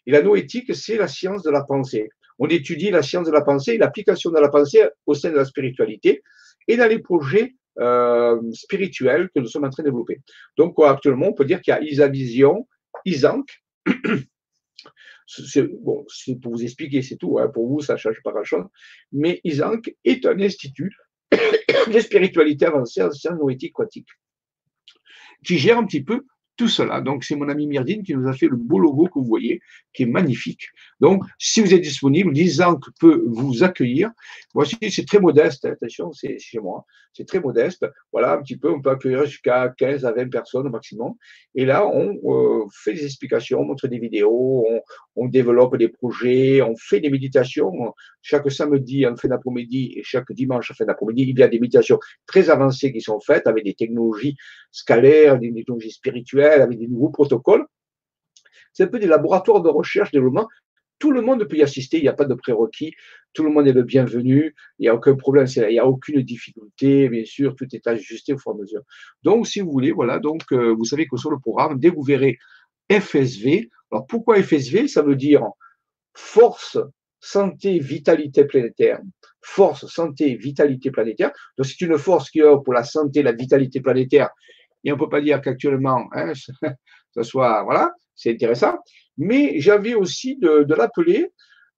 [0.06, 2.10] Et la noétique, c'est la science de la pensée
[2.40, 5.44] on étudie la science de la pensée l'application de la pensée au sein de la
[5.44, 6.22] spiritualité
[6.66, 10.20] et dans les projets euh, spirituels que nous sommes en train de développer.
[10.56, 12.66] Donc, actuellement, on peut dire qu'il y a Isavision,
[13.04, 13.48] Isank.
[15.26, 16.06] C'est pour
[16.42, 17.38] vous expliquer, c'est tout.
[17.38, 17.46] Hein.
[17.54, 18.64] Pour vous, ça ne change pas grand-chose.
[19.12, 20.92] Mais Isank est un institut
[21.30, 24.08] de spiritualité avancée en sciences noétiques quantiques
[25.44, 26.24] qui gère un petit peu
[26.60, 27.00] tout cela.
[27.00, 29.62] Donc, c'est mon ami Myrdine qui nous a fait le beau logo que vous voyez,
[29.94, 30.66] qui est magnifique.
[31.00, 34.10] Donc, si vous êtes disponible, Lisank peut vous accueillir.
[34.52, 36.84] Voici, c'est très modeste, attention, c'est chez moi.
[37.14, 37.86] C'est très modeste.
[38.12, 41.14] Voilà, un petit peu, on peut accueillir jusqu'à 15 à 20 personnes au maximum.
[41.54, 44.82] Et là, on euh, fait des explications, on montre des vidéos, on,
[45.16, 47.72] on, développe des projets, on fait des méditations.
[48.22, 51.58] Chaque samedi en fin d'après-midi et chaque dimanche en fin d'après-midi, il y a des
[51.58, 54.36] méditations très avancées qui sont faites avec des technologies
[54.70, 57.64] scalaires, des technologies spirituelles avec des nouveaux protocoles.
[58.72, 60.48] C'est un peu des laboratoires de recherche, développement.
[61.00, 62.92] Tout le monde peut y assister, il n'y a pas de prérequis,
[63.32, 66.20] tout le monde est le bienvenu, il n'y a aucun problème, il n'y a aucune
[66.20, 68.82] difficulté, bien sûr, tout est ajusté au fur et à mesure.
[69.22, 71.94] Donc, si vous voulez, voilà, donc euh, vous savez que sur le programme, dès que
[71.94, 72.38] vous verrez
[72.90, 75.42] FSV, alors pourquoi FSV Ça veut dire
[76.14, 76.78] force,
[77.20, 79.00] santé, vitalité planétaire.
[79.42, 81.30] Force, santé, vitalité planétaire.
[81.56, 84.30] Donc, c'est une force qui est pour la santé, la vitalité planétaire
[84.84, 86.32] et on ne peut pas dire qu'actuellement, hein,
[87.14, 88.78] ça soit, voilà, c'est intéressant.
[89.18, 91.32] Mais j'avais aussi de, l'appeler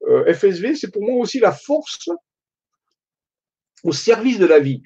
[0.08, 2.08] euh, FSV, c'est pour moi aussi la force
[3.84, 4.82] au service de la vie.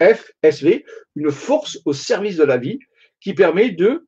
[0.00, 0.84] FSV,
[1.16, 2.78] une force au service de la vie
[3.20, 4.06] qui permet de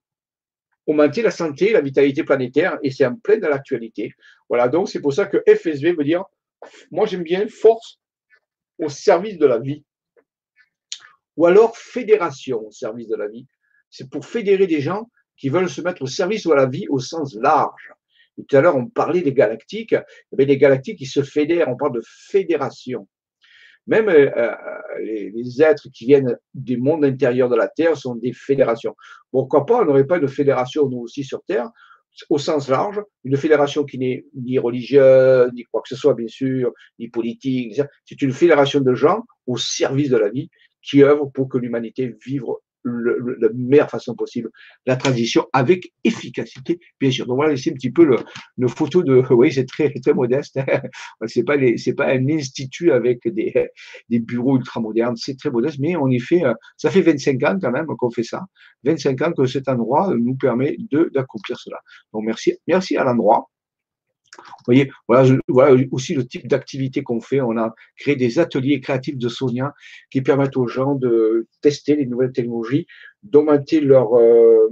[0.86, 4.12] augmenter la santé, la vitalité planétaire, et c'est en plein dans l'actualité.
[4.48, 6.24] Voilà, donc c'est pour ça que FSV veut dire,
[6.90, 8.00] moi j'aime bien force
[8.78, 9.84] au service de la vie
[11.36, 13.46] ou alors fédération au service de la vie.
[13.90, 16.98] C'est pour fédérer des gens qui veulent se mettre au service de la vie au
[16.98, 17.92] sens large.
[18.36, 19.94] tout à l'heure, on parlait des galactiques.
[20.38, 23.08] Eh les galactiques, ils se fédèrent, on parle de fédération.
[23.86, 24.54] Même euh, euh,
[25.00, 28.94] les, êtres qui viennent du monde intérieur de la Terre sont des fédérations.
[29.30, 31.68] Pourquoi pas, on n'aurait pas de fédération, nous aussi, sur Terre,
[32.28, 36.28] au sens large, une fédération qui n'est ni religieuse, ni quoi que ce soit, bien
[36.28, 37.80] sûr, ni politique.
[38.04, 40.50] C'est une fédération de gens au service de la vie
[40.82, 42.44] qui œuvrent pour que l'humanité vive
[42.82, 44.50] le, la meilleure façon possible
[44.86, 47.26] la transition avec efficacité, bien sûr.
[47.26, 48.16] Donc voilà, c'est un petit peu le,
[48.58, 50.56] une photo de, oui, c'est très, très modeste.
[50.56, 50.66] Hein.
[51.26, 53.52] c'est pas c'est pas un institut avec des,
[54.08, 55.16] des bureaux ultramodernes.
[55.16, 58.22] C'est très modeste, mais en effet, euh, ça fait 25 ans quand même qu'on fait
[58.22, 58.42] ça.
[58.84, 61.78] 25 ans que cet endroit nous permet de, d'accomplir cela.
[62.12, 63.48] Donc merci, merci à l'endroit.
[64.38, 65.28] Vous voyez, voilà,
[65.90, 67.40] aussi le type d'activité qu'on fait.
[67.40, 69.74] On a créé des ateliers créatifs de Sonia
[70.10, 72.86] qui permettent aux gens de tester les nouvelles technologies,
[73.22, 74.68] d'augmenter leur, euh,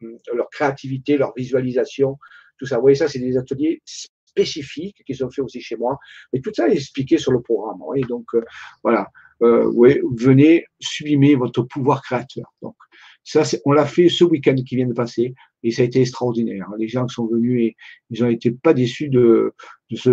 [0.00, 2.18] leur créativité, leur visualisation,
[2.58, 2.76] tout ça.
[2.76, 5.98] Vous voyez, ça, c'est des ateliers spécifiques qui sont faits aussi chez moi.
[6.32, 7.78] Et tout ça est expliqué sur le programme.
[7.78, 8.44] Vous voyez, donc, euh,
[8.82, 9.08] voilà.
[9.42, 9.72] Euh,
[10.16, 12.52] venez sublimer votre pouvoir créateur.
[12.60, 12.76] Donc,
[13.24, 16.68] ça, on l'a fait ce week-end qui vient de passer et ça a été extraordinaire.
[16.78, 17.76] Les gens qui sont venus et
[18.10, 19.54] ils ont été pas déçus de,
[19.94, 20.10] ce,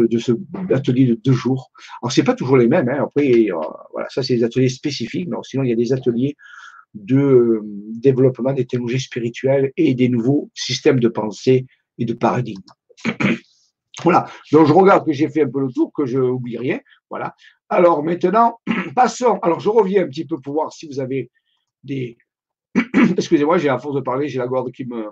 [0.74, 1.72] atelier de deux jours.
[2.02, 2.90] Alors c'est pas toujours les mêmes.
[2.90, 3.04] Hein.
[3.04, 3.56] Après, euh,
[3.92, 5.28] voilà, ça c'est des ateliers spécifiques.
[5.30, 6.36] Mais sinon, il y a des ateliers
[6.94, 11.66] de euh, développement des technologies spirituelles et des nouveaux systèmes de pensée
[11.98, 12.62] et de paradigme.
[14.04, 14.28] voilà.
[14.52, 16.80] Donc je regarde que j'ai fait un peu le tour, que je n'oublie rien.
[17.10, 17.36] Voilà.
[17.70, 18.60] Alors maintenant,
[18.96, 19.40] passons.
[19.42, 21.30] Alors je reviens un petit peu pour voir si vous avez
[21.84, 22.18] des,
[23.18, 25.10] Excusez-moi, j'ai à force de parler, j'ai la gorge qui me,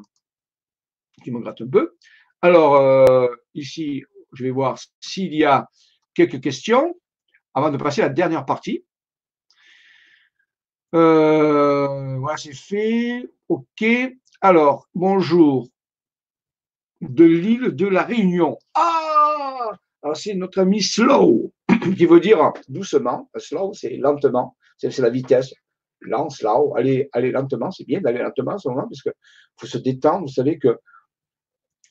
[1.24, 1.96] qui me gratte un peu.
[2.42, 4.04] Alors, euh, ici,
[4.34, 5.68] je vais voir s'il y a
[6.14, 6.96] quelques questions
[7.54, 8.86] avant de passer à la dernière partie.
[10.94, 13.28] Euh, voilà, c'est fait.
[13.50, 13.86] OK.
[14.42, 15.68] Alors, bonjour
[17.02, 18.58] de l'île de la Réunion.
[18.74, 19.72] Ah
[20.04, 21.52] Alors, c'est notre ami Slow,
[21.98, 23.30] qui veut dire doucement.
[23.38, 25.54] Slow, c'est lentement, c'est la vitesse
[26.02, 29.14] lance là-haut, allez, lentement, c'est bien d'aller lentement en ce moment, parce qu'il
[29.58, 30.22] faut se détendre.
[30.22, 30.78] Vous savez que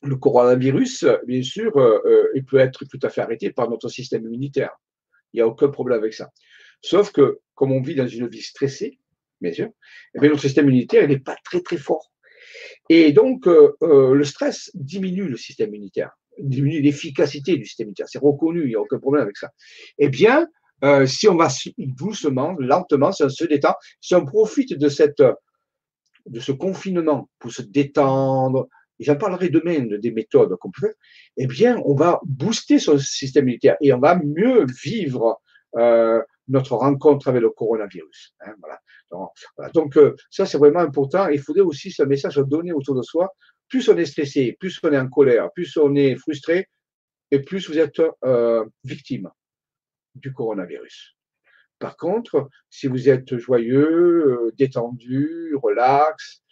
[0.05, 3.89] le coronavirus, bien sûr, euh, euh, il peut être tout à fait arrêté par notre
[3.89, 4.71] système immunitaire.
[5.33, 6.31] Il n'y a aucun problème avec ça.
[6.83, 8.99] Sauf que, comme on vit dans une vie stressée,
[9.41, 9.71] bien sûr,
[10.15, 12.13] eh notre système immunitaire, n'est pas très, très fort.
[12.89, 16.11] Et donc, euh, le stress diminue le système immunitaire.
[16.39, 18.09] diminue l'efficacité du système immunitaire.
[18.09, 19.51] C'est reconnu, il n'y a aucun problème avec ça.
[19.99, 20.47] Eh bien,
[21.07, 21.49] si on va
[21.79, 25.23] doucement, lentement, si on se détend, si on profite de, cette,
[26.27, 28.69] de ce confinement pour se détendre,
[29.05, 30.95] j'en parlerai demain des méthodes qu'on peut faire,
[31.37, 35.41] eh bien, on va booster son système immunitaire et on va mieux vivre
[35.77, 38.35] euh, notre rencontre avec le coronavirus.
[38.41, 39.71] Hein, voilà.
[39.73, 41.29] Donc, euh, ça, c'est vraiment important.
[41.29, 43.35] Il faudrait aussi ce message à donner autour de soi.
[43.69, 46.69] Plus on est stressé, plus on est en colère, plus on est frustré,
[47.31, 49.31] et plus vous êtes euh, victime
[50.15, 51.17] du coronavirus.
[51.79, 56.43] Par contre, si vous êtes joyeux, détendu, relax,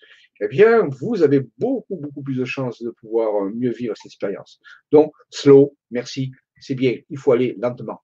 [0.43, 4.61] eh bien, vous avez beaucoup, beaucoup plus de chances de pouvoir mieux vivre cette expérience.
[4.91, 8.03] Donc, slow, merci, c'est bien, il faut aller lentement.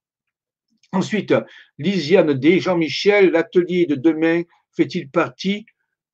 [0.93, 1.33] Ensuite,
[1.77, 2.59] Lisiane D.
[2.59, 5.65] Jean-Michel, l'atelier de demain fait-il partie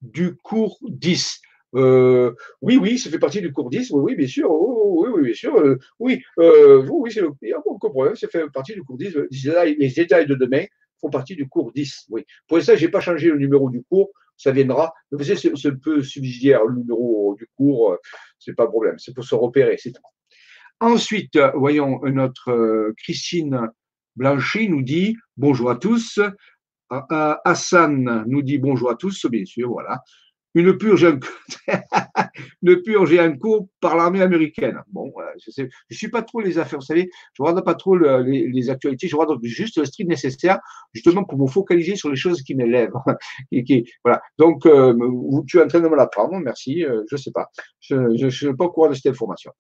[0.02, 1.42] du cours 10
[1.76, 5.04] euh, oui, oui, ça fait partie du cours 10, oui, oui, bien sûr, oh, oh,
[5.04, 7.32] oui, oui, bien sûr, euh, oui, euh, oui, c'est le,
[7.80, 10.64] problème, ça fait partie du cours 10, les détails de demain
[11.02, 12.24] font partie du cours 10, oui.
[12.48, 15.76] Pour ça, je n'ai pas changé le numéro du cours, ça viendra, mais c'est un
[15.76, 17.98] peu subsidiaire, le numéro du cours,
[18.40, 20.02] c'est pas un problème, c'est pour se repérer, c'est tout.
[20.80, 23.70] Ensuite, voyons notre Christine
[24.16, 26.20] Blanchy nous dit bonjour à tous.
[26.90, 30.04] Hassan nous dit bonjour à tous, bien sûr, voilà.
[30.56, 31.06] Une purge,
[32.64, 34.82] une purge et un cours par l'armée américaine.
[34.88, 35.14] Bon,
[35.46, 38.70] je ne suis pas trop les affaires, vous savez, je ne regarde pas trop les,
[38.70, 40.60] actualités, je regarde juste le strict nécessaire,
[40.94, 42.94] justement pour me focaliser sur les choses qui m'élèvent.
[44.04, 44.22] voilà.
[44.38, 44.96] Donc, euh,
[45.46, 47.50] tu es en train de me l'apprendre, merci, euh, je ne sais pas.
[47.82, 49.52] Je ne suis pas au courant de cette information.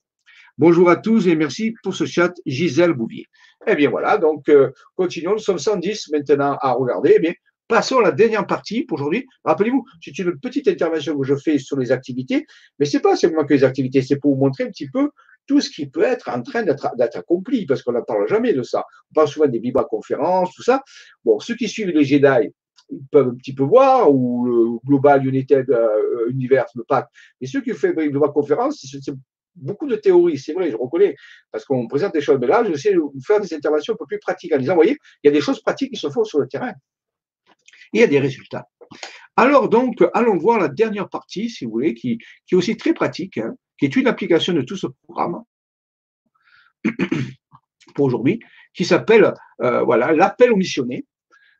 [0.58, 3.26] Bonjour à tous et merci pour ce chat, Gisèle Bouvier.
[3.68, 5.34] Eh bien voilà, donc euh, continuons.
[5.34, 7.16] Nous sommes 110 maintenant à regarder.
[7.18, 7.34] Eh bien,
[7.68, 9.26] passons à la dernière partie pour aujourd'hui.
[9.43, 12.45] Rappelez-vous, c'est une petite intervention que je fais sur les activités,
[12.80, 15.09] mais c'est pas seulement que les activités, c'est pour vous montrer un petit peu
[15.47, 18.63] tout ce qui peut être en train d'être accompli, parce qu'on ne parle jamais de
[18.63, 18.84] ça.
[19.11, 20.82] On parle souvent des vibra-conférences, tout ça.
[21.24, 22.49] Bon, ceux qui suivent les Jedi,
[22.89, 27.07] ils peuvent un petit peu voir, ou le Global United euh, Universe, le PAC.
[27.41, 29.13] Et ceux qui font des vibra-conférences, c'est
[29.55, 31.16] beaucoup de théories, c'est vrai, je reconnais,
[31.51, 32.93] parce qu'on présente des choses, mais là, je sais
[33.26, 35.41] faire des interventions un peu plus pratiques en disant, vous voyez, il y a des
[35.41, 36.74] choses pratiques qui se font sur le terrain.
[37.93, 38.67] Il y a des résultats.
[39.36, 42.19] Alors donc, allons voir la dernière partie, si vous voulez, qui,
[42.51, 45.43] est aussi très pratique, hein, qui est une application de tout ce programme
[47.95, 48.39] pour aujourd'hui,
[48.73, 51.01] qui s'appelle euh, voilà l'appel aux missionnaires.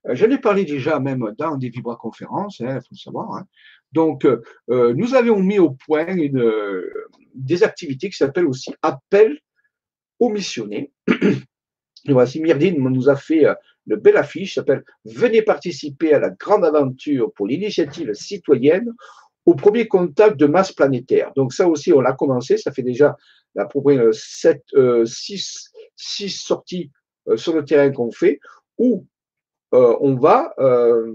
[0.08, 3.34] Euh, j'en ai parlé déjà même dans des vibra-conférences, il hein, faut le savoir.
[3.36, 3.46] Hein.
[3.92, 6.16] Donc, euh, nous avions mis au point
[7.34, 9.40] des activités qui s'appellent aussi appel
[10.20, 10.88] aux missionnaires.
[12.08, 13.46] Et voici, Myrdine nous a fait
[13.88, 18.94] une belle affiche, s'appelle Venez participer à la grande aventure pour l'initiative citoyenne
[19.46, 21.32] au premier contact de masse planétaire.
[21.36, 23.16] Donc ça aussi, on l'a commencé, ça fait déjà
[23.58, 24.64] à peu près 7,
[25.06, 26.92] 6, 6 sorties
[27.36, 28.40] sur le terrain qu'on fait,
[28.78, 29.06] où
[29.74, 31.12] euh, on va, euh,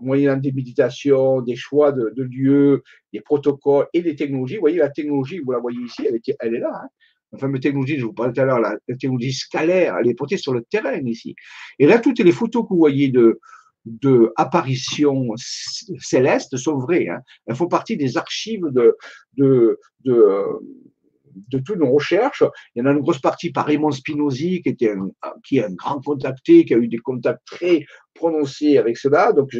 [0.00, 2.82] moyennant des méditations, des choix de, lieux,
[3.12, 4.56] des protocoles et des technologies.
[4.56, 6.82] Vous voyez, la technologie, vous la voyez ici, elle, elle est là.
[6.84, 6.88] Hein.
[7.36, 10.38] La fameuse technologie, je vous parlais tout à l'heure, la, technologie scalaire, elle est portée
[10.38, 11.34] sur le terrain ici.
[11.78, 13.38] Et là, toutes les photos que vous voyez de,
[13.84, 17.08] de apparitions célestes sont vraies.
[17.08, 17.20] Hein.
[17.46, 18.96] Elles font partie des archives de,
[19.36, 20.42] de, de,
[21.48, 22.44] de toutes nos recherches.
[22.74, 25.10] Il y en a une grosse partie par Raymond Spinozzi, qui, était un,
[25.46, 27.84] qui est un grand contacté, qui a eu des contacts très
[28.14, 29.50] prononcés avec cela, donc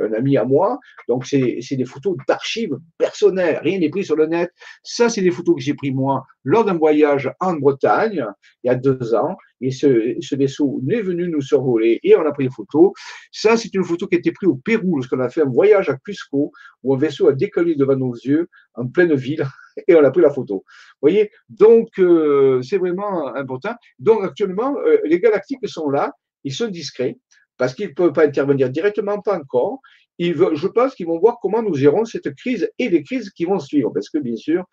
[0.00, 0.78] un ami à moi.
[1.08, 4.50] Donc c'est des photos d'archives personnelles, rien n'est pris sur le net.
[4.82, 8.24] Ça, c'est des photos que j'ai pris moi lors d'un voyage en Bretagne,
[8.64, 9.36] il y a deux ans.
[9.60, 12.92] Et ce, vaisseau est venu nous survoler et on a pris des photos.
[13.32, 15.88] Ça, c'est une photo qui a été prise au Pérou lorsqu'on a fait un voyage
[15.88, 16.52] à Cusco,
[16.82, 19.46] où un vaisseau a décollé devant nos yeux, en pleine ville,
[19.88, 20.56] et on a pris la photo.
[20.56, 23.74] Vous voyez Donc, euh, c'est vraiment important.
[23.98, 26.12] Donc, actuellement, euh, les galactiques sont là,
[26.44, 27.18] ils sont discrets,
[27.56, 29.80] parce qu'ils ne peuvent pas intervenir directement, pas encore.
[30.18, 33.58] Je pense qu'ils vont voir comment nous gérons cette crise et les crises qui vont
[33.58, 34.64] suivre, parce que bien sûr,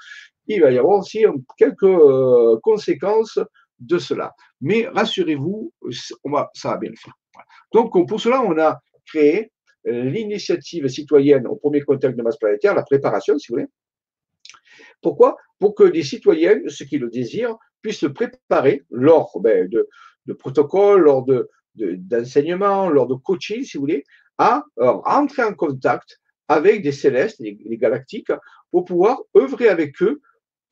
[0.47, 1.25] il va y avoir aussi
[1.57, 3.39] quelques euh, conséquences
[3.79, 4.33] de cela.
[4.61, 5.73] Mais rassurez-vous,
[6.53, 7.13] ça va bien le faire.
[7.71, 9.51] Donc, pour cela, on a créé
[9.85, 13.67] l'initiative citoyenne au premier contact de masse planétaire, la préparation, si vous voulez,
[15.01, 15.37] pourquoi?
[15.59, 21.01] Pour que les citoyens, ceux qui le désirent, puissent se préparer lors ben, de, protocoles,
[21.01, 21.25] lors
[21.75, 24.03] d'enseignements, lors de coaching, si vous voulez,
[24.37, 28.31] à rentrer en contact avec des célestes, les, galactiques,
[28.71, 30.21] pour pouvoir œuvrer avec eux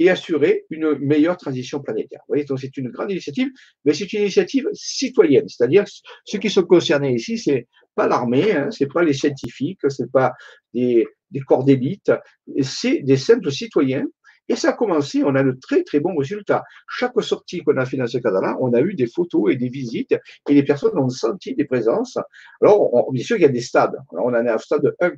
[0.02, 2.22] et assurer une meilleure transition planétaire.
[2.22, 3.49] Vous voyez, donc c'est une grande initiative,
[3.86, 5.84] mais c'est une initiative citoyenne, c'est-à-dire
[6.26, 10.34] ceux qui sont concernés ici, c'est pas l'armée, hein, c'est pas les scientifiques, c'est pas
[10.74, 11.06] des,
[11.45, 12.12] corps d'élite,
[12.64, 14.08] c'est des simples citoyens
[14.49, 16.64] Et ça a commencé, on a de très très bons résultats.
[16.89, 19.70] Chaque sortie qu'on a fait dans ce cadre-là, on a eu des photos et des
[19.70, 20.16] visites
[20.49, 22.18] et les personnes ont senti des présences.
[22.60, 23.97] Alors, bien sûr, il y a des stades.
[24.10, 25.12] on en est à stade 1.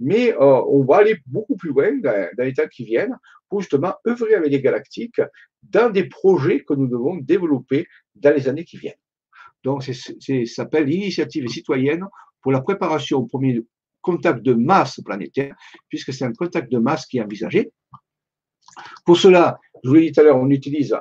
[0.00, 3.16] Mais euh, on va aller beaucoup plus loin dans, les temps qui viennent
[3.48, 5.20] pour justement œuvrer avec les galactiques
[5.62, 8.94] dans des projets que nous devons développer dans les années qui viennent.
[9.62, 9.92] Donc, ça
[10.46, 12.04] s'appelle l'initiative citoyenne
[12.42, 13.62] pour la préparation au premier
[14.02, 15.56] contact de masse planétaire,
[15.88, 17.72] puisque c'est un contact de masse qui est envisagé.
[19.06, 20.94] Pour cela, je vous l'ai dit tout à l'heure, on utilise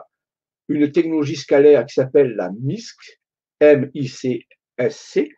[0.69, 3.19] une technologie scalaire qui s'appelle la MISC,
[3.59, 5.29] M-I-C-S-C,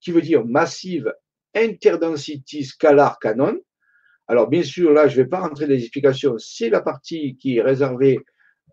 [0.00, 1.12] qui veut dire Massive
[1.54, 3.58] Interdensity Scalar Canon.
[4.28, 7.36] Alors, bien sûr, là, je ne vais pas rentrer dans les explications, c'est la partie
[7.36, 8.20] qui est réservée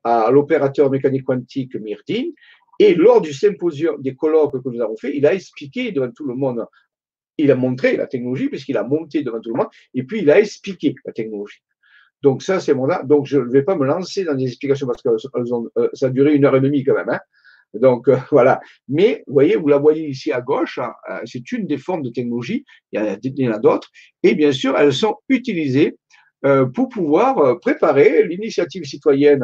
[0.04, 2.26] à l'opérateur mécanique quantique Myrdin.
[2.80, 6.26] Et lors du symposium des colloques que nous avons fait, il a expliqué devant tout
[6.26, 6.66] le monde
[7.40, 10.30] il a montré la technologie puisqu'il a monté devant tout le monde et puis il
[10.30, 11.62] a expliqué la technologie.
[12.22, 15.02] Donc ça, c'est mon Donc je ne vais pas me lancer dans des explications parce
[15.02, 17.10] que euh, ça a duré une heure et demie quand même.
[17.10, 17.20] Hein.
[17.74, 18.60] Donc euh, voilà.
[18.88, 22.02] Mais vous voyez, vous la voyez ici à gauche, hein, euh, c'est une des formes
[22.02, 22.66] de technologie.
[22.92, 23.90] Il y en a, d'autres.
[24.24, 25.98] Et bien sûr, elles sont utilisées
[26.74, 29.44] pour pouvoir préparer l'initiative citoyenne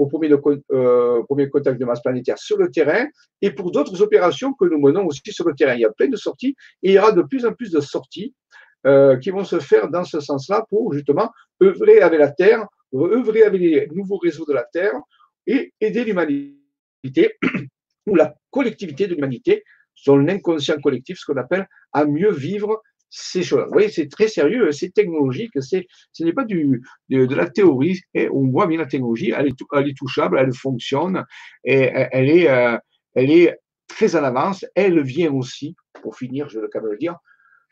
[0.00, 0.30] au premier,
[0.72, 3.06] euh, premier contact de masse planétaire sur le terrain
[3.42, 5.74] et pour d'autres opérations que nous menons aussi sur le terrain.
[5.74, 7.80] Il y a plein de sorties et il y aura de plus en plus de
[7.80, 8.34] sorties
[8.86, 11.30] euh, qui vont se faire dans ce sens-là pour justement
[11.62, 14.94] œuvrer avec la Terre, œuvrer avec les nouveaux réseaux de la Terre
[15.46, 16.56] et aider l'humanité
[18.06, 23.42] ou la collectivité de l'humanité, son inconscient collectif, ce qu'on appelle à mieux vivre ces
[23.42, 23.64] choses.
[23.64, 28.00] Vous voyez, c'est très sérieux, c'est technologique, c'est, ce n'est pas du, de, la théorie.
[28.14, 31.24] Et on voit bien la technologie, elle est, elle est touchable, elle fonctionne,
[31.64, 32.78] et elle est, euh,
[33.14, 33.56] elle est
[33.88, 34.64] très en avance.
[34.74, 37.16] Elle vient aussi, pour finir, je veux quand même le dire,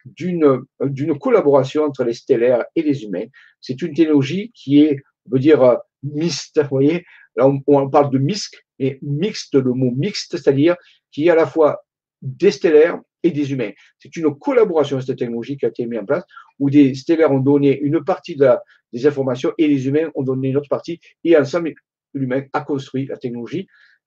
[0.04, 3.26] d'une, d'une collaboration entre les stellaires et les humains.
[3.60, 6.60] C'est une technologie qui est, on veut dire, mixte.
[6.62, 7.04] Vous voyez,
[7.38, 10.76] là, on, parle de MISC, et mixte, le mot mixte, c'est-à-dire
[11.10, 11.84] qui est à la fois
[12.20, 13.70] des stellaires et des humains.
[13.98, 16.24] C'est une collaboration, cette technologie qui a été mise en place,
[16.58, 18.50] où des stellaires ont donné une partie de
[18.92, 21.74] des informations et les humains ont donné une autre partie, et ensemble,
[22.14, 23.66] l'humain a construit la technologie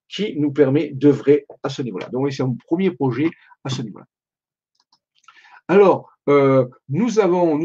[0.09, 2.09] qui nous permet d'œuvrer à ce niveau-là.
[2.09, 3.29] Donc, c'est un premier projet
[3.63, 4.05] à ce niveau-là.
[5.67, 7.09] Alors, euh, nous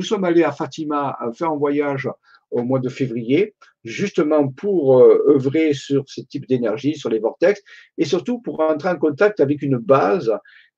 [0.02, 2.08] sommes allés à Fatima faire un voyage
[2.56, 3.54] au mois de février,
[3.84, 7.60] justement pour euh, œuvrer sur ce type d'énergie, sur les vortex,
[7.98, 10.32] et surtout pour entrer en contact avec une base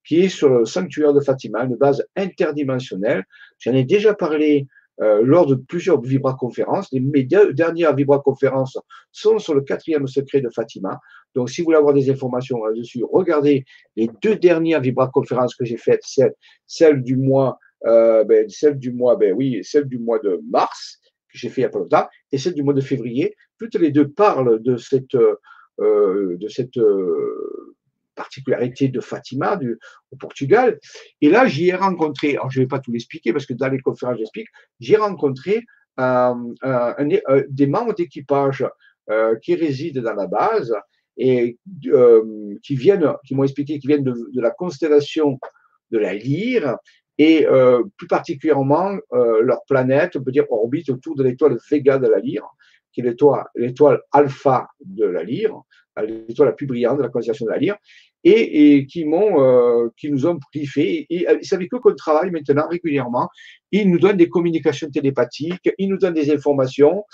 [0.05, 3.25] qui est sur le sanctuaire de Fatima, une base interdimensionnelle.
[3.59, 4.67] J'en ai déjà parlé
[5.01, 6.93] euh, lors de plusieurs vibra-conférences.
[6.93, 8.79] Mes dernières vibra-conférences
[9.13, 10.99] sont sur le quatrième secret de Fatima.
[11.35, 13.65] Donc, si vous voulez avoir des informations là-dessus, regardez
[13.95, 16.33] les deux dernières vibra-conférences que j'ai faites, celle,
[16.67, 20.98] celle du mois, euh, ben, celle du mois, ben oui, celle du mois de mars
[21.31, 23.35] que j'ai fait il y a pas longtemps, et celle du mois de février.
[23.59, 25.17] Toutes les deux parlent de cette,
[25.81, 27.77] euh, de cette euh,
[28.17, 29.59] particularité de Fatima
[30.11, 30.81] au Portugal.
[31.21, 33.69] Et là, j'y ai rencontré, alors je ne vais pas tout l'expliquer parce que dans
[33.69, 34.49] les conférences, j'explique,
[34.81, 35.63] j'ai rencontré
[36.01, 36.35] euh,
[37.49, 38.67] des membres d'équipage
[39.41, 40.75] qui résident dans la base
[41.17, 41.57] et
[42.63, 45.39] qui viennent, qui m'ont expliqué, qui viennent de, la constellation
[45.91, 46.77] de la Lyre
[47.19, 47.47] et
[47.97, 52.47] plus particulièrement leur planète, on peut dire, orbite autour de l'étoile Vega de la Lyre,
[52.93, 53.17] qui est
[53.57, 55.63] l'étoile alpha de la Lyre,
[56.01, 57.77] l'étoile la plus brillante de la constellation de la Lyre
[58.25, 61.07] et, qui m'ont, euh, qui nous ont briefé.
[61.11, 63.29] Et c'est avec eux qu'on travaille maintenant régulièrement.
[63.73, 67.05] Ils nous donnent des communications télépathiques, ils nous donnent des informations.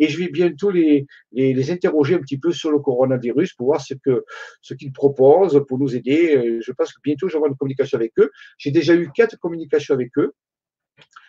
[0.00, 3.66] Et je vais bientôt les, les, les interroger un petit peu sur le coronavirus pour
[3.66, 4.24] voir ce que
[4.62, 6.58] ce qu'ils proposent pour nous aider.
[6.64, 8.30] Je pense que bientôt j'aurai une communication avec eux.
[8.58, 10.34] J'ai déjà eu quatre communications avec eux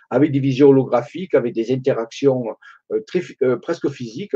[0.10, 2.46] avec des visions holographiques, avec des interactions
[2.92, 4.36] euh, très, euh, presque physiques.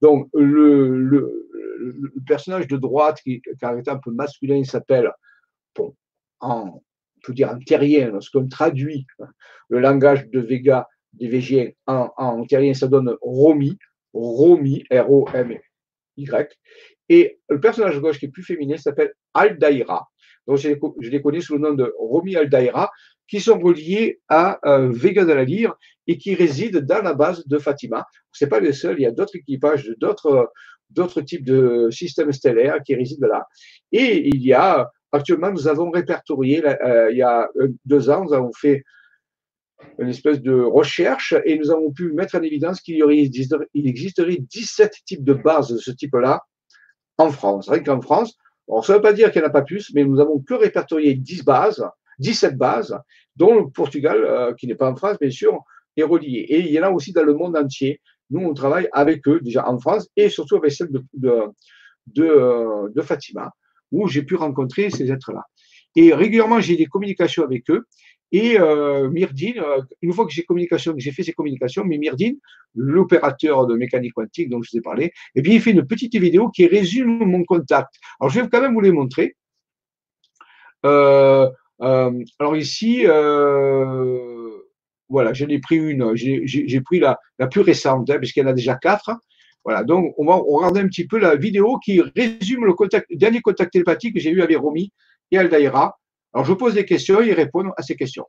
[0.00, 1.48] Donc, le, le,
[1.78, 5.10] le, personnage de droite, qui, qui est un peu masculin, il s'appelle,
[5.74, 5.94] bon,
[6.40, 6.82] en,
[7.26, 9.06] je dire en terrien, lorsqu'on traduit
[9.68, 13.76] le langage de Vega, des Végiens, en, en terrien, ça donne Romy,
[14.12, 16.58] Romy, R-O-M-Y.
[17.08, 20.06] Et le personnage de gauche qui est plus féminin s'appelle Aldaïra.
[20.46, 20.68] Donc, je
[21.10, 22.90] les, connais sous le nom de Romy Aldaïra,
[23.30, 25.74] qui sont reliés à euh, Vega de la Lyre
[26.08, 28.04] et qui résident dans la base de Fatima.
[28.32, 32.82] Ce n'est pas les seuls, il y a d'autres équipages, d'autres types de systèmes stellaires
[32.84, 33.46] qui résident là.
[33.92, 38.24] Et il y a, actuellement, nous avons répertorié, euh, il y a euh, deux ans,
[38.24, 38.82] nous avons fait
[39.98, 43.30] une espèce de recherche et nous avons pu mettre en évidence qu'il aurait,
[43.74, 46.42] il existerait 17 types de bases de ce type-là
[47.16, 48.36] en France, rien qu'en France.
[48.68, 50.40] Alors, ça ne veut pas dire qu'il n'y en a pas plus, mais nous avons
[50.40, 51.84] que répertorié 10 bases,
[52.20, 52.96] 17 bases,
[53.36, 55.60] dont le Portugal, euh, qui n'est pas en France, bien sûr,
[55.96, 56.46] est relié.
[56.48, 58.00] Et il y en a aussi dans le monde entier
[58.30, 61.04] nous, on travaille avec eux déjà en France et surtout avec celle de,
[62.06, 63.52] de, euh, Fatima,
[63.90, 65.44] où j'ai pu rencontrer ces êtres-là.
[65.96, 67.86] Et régulièrement, j'ai des communications avec eux.
[68.32, 72.38] Et euh, Myrdine, euh, une fois que j'ai communication, j'ai fait ces communications, mais Myrdine,
[72.76, 76.14] l'opérateur de mécanique quantique dont je vous ai parlé, eh bien, il fait une petite
[76.16, 77.92] vidéo qui résume mon contact.
[78.20, 79.36] Alors, je vais quand même vous les montrer.
[81.80, 83.04] Alors ici,
[85.08, 88.76] voilà, j'en ai pris une, j'ai pris la, la plus récente, hein, en a déjà
[88.76, 89.10] quatre.
[89.64, 93.42] Voilà, donc on va regarder un petit peu la vidéo qui résume le, contact, dernier
[93.42, 94.90] contact télépathique que j'ai eu avec Romy
[95.30, 95.98] et Aldaïra.
[96.32, 98.24] Alors je pose des questions ils répondent à ces questions.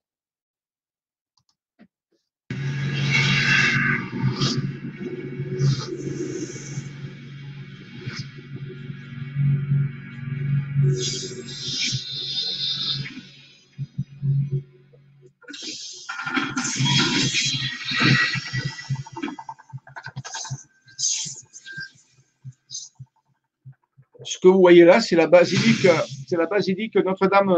[24.42, 25.88] Que vous voyez là, c'est la basilique,
[26.28, 27.50] c'est la basilique Notre-Dame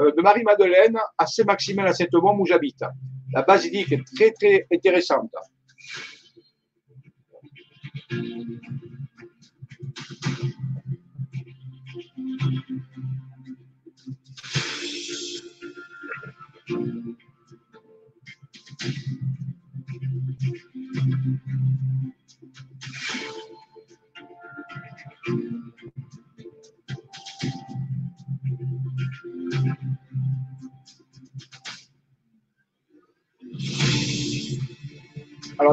[0.00, 2.82] euh, de Marie-Madeleine à Saint-Maximin à Sainte-Bombe où j'habite.
[3.34, 5.30] La basilique est très très intéressante.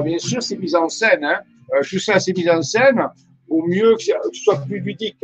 [0.03, 1.23] Bien sûr, c'est mis en scène.
[1.23, 1.41] Hein.
[1.73, 3.01] Euh, tout ça, c'est mis en scène
[3.47, 5.23] au mieux que ce soit plus ludique.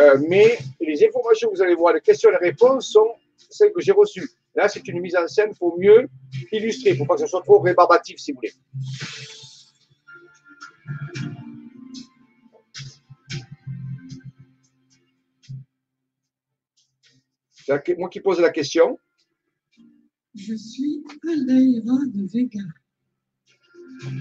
[0.00, 3.08] Euh, mais les informations que vous allez voir, les questions et les réponses sont
[3.50, 4.28] celles que j'ai reçues.
[4.54, 6.08] Là, c'est une mise en scène pour mieux
[6.52, 8.52] illustrer, pour pas que ce soit trop rébarbatif, si vous voulez.
[17.98, 18.98] Moi qui pose la question.
[20.34, 22.60] Je suis Aldaïra de Vega.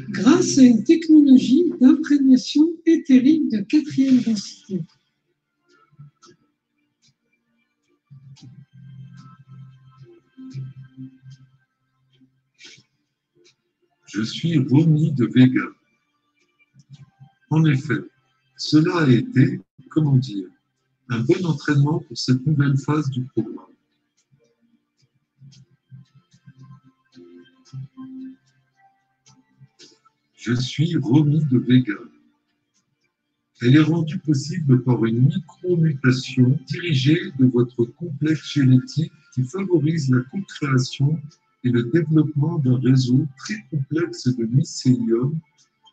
[0.10, 4.82] Grâce à une technologie d'imprégnation éthérique de quatrième densité,
[14.18, 15.62] Je suis Romy de Vega.
[17.52, 18.00] En effet,
[18.58, 20.48] cela a été, comment dire,
[21.10, 23.67] un bon entraînement pour cette nouvelle phase du programme.
[30.38, 31.96] Je suis Romy de Vega.
[33.60, 40.22] Elle est rendue possible par une micro-mutation dirigée de votre complexe génétique qui favorise la
[40.22, 41.20] co-création
[41.64, 45.40] et le développement d'un réseau très complexe de mycélium,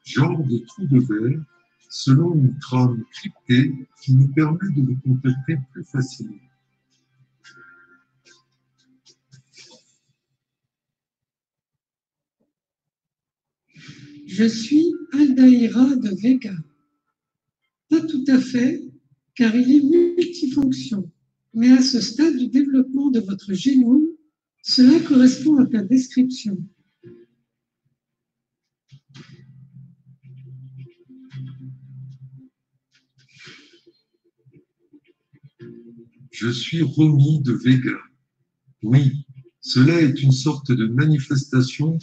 [0.04, 1.40] genre de trous de verre,
[1.88, 3.72] selon une trame cryptée
[4.02, 6.34] qui nous permet de vous contacter plus facilement.
[14.26, 16.54] Je suis Aldaïra de Vega.
[17.88, 18.82] Pas tout à fait,
[19.34, 21.10] car il est multifonction,
[21.52, 24.06] mais à ce stade du développement de votre génome,
[24.62, 26.58] cela correspond à ta description.
[36.30, 37.96] Je suis Romy de Vega.
[38.82, 39.26] Oui,
[39.60, 41.98] cela est une sorte de manifestation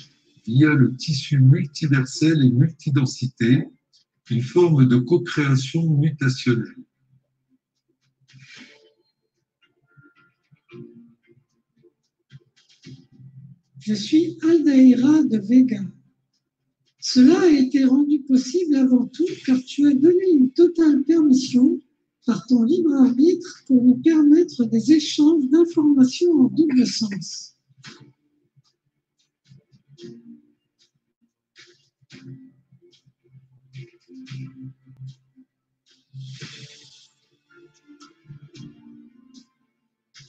[0.45, 3.63] via le tissu multiversel et multidensité,
[4.29, 6.75] une forme de co-création mutationnelle.
[13.79, 15.81] Je suis Aldaïra de Vega.
[16.99, 21.79] Cela a été rendu possible avant tout car tu as donné une totale permission
[22.25, 27.50] par ton libre arbitre pour nous permettre des échanges d'informations en double sens.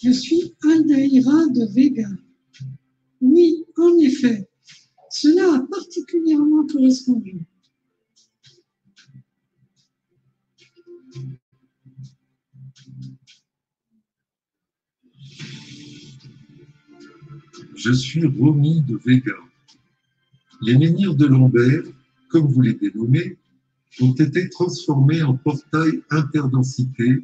[0.02, 2.08] Je suis Aldaïra de Vega.
[3.20, 4.48] Oui, en effet,
[5.10, 7.46] cela a particulièrement correspondu.
[17.76, 19.36] Je suis Romy de Vega.
[20.62, 21.84] Les menhirs de Lambert,
[22.28, 23.38] comme vous les dénommez,
[24.00, 27.22] ont été transformés en portails interdensité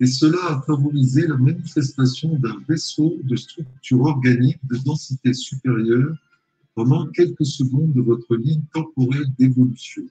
[0.00, 6.14] et cela a favorisé la manifestation d'un vaisseau de structure organique de densité supérieure
[6.74, 10.04] pendant quelques secondes de votre ligne temporelle d'évolution.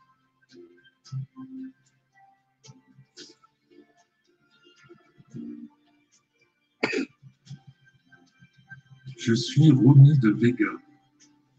[9.17, 10.65] Je suis Romy de Vega.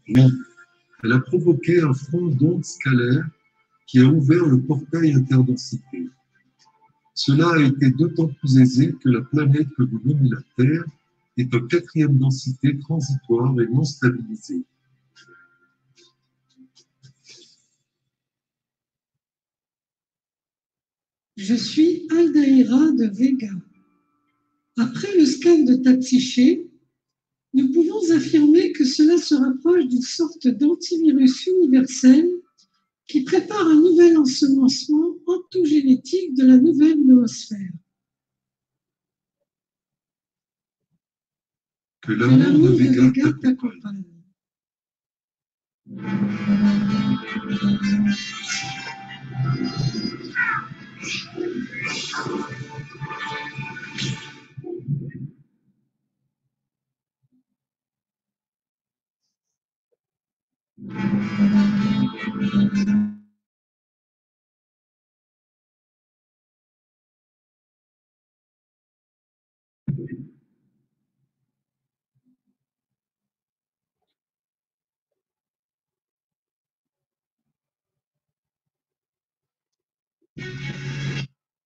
[0.09, 0.31] Oui,
[1.03, 3.27] elle a provoqué un front d'onde scalaire
[3.87, 6.09] qui a ouvert le portail interdensité.
[7.21, 10.85] Cela a été d'autant plus aisé que la planète que vous nommez la Terre
[11.35, 14.63] est en quatrième densité transitoire et non stabilisée.
[21.35, 23.51] Je suis Aldaïra de Vega.
[24.77, 26.69] Après le scan de ta psyché,
[27.53, 32.29] nous pouvons affirmer que cela se rapproche d'une sorte d'antivirus universel
[33.09, 37.71] qui prépare un nouvel ensemencement antogénétique de la nouvelle noosphère.
[42.01, 44.03] Que l'amour de Vega t'accompagne.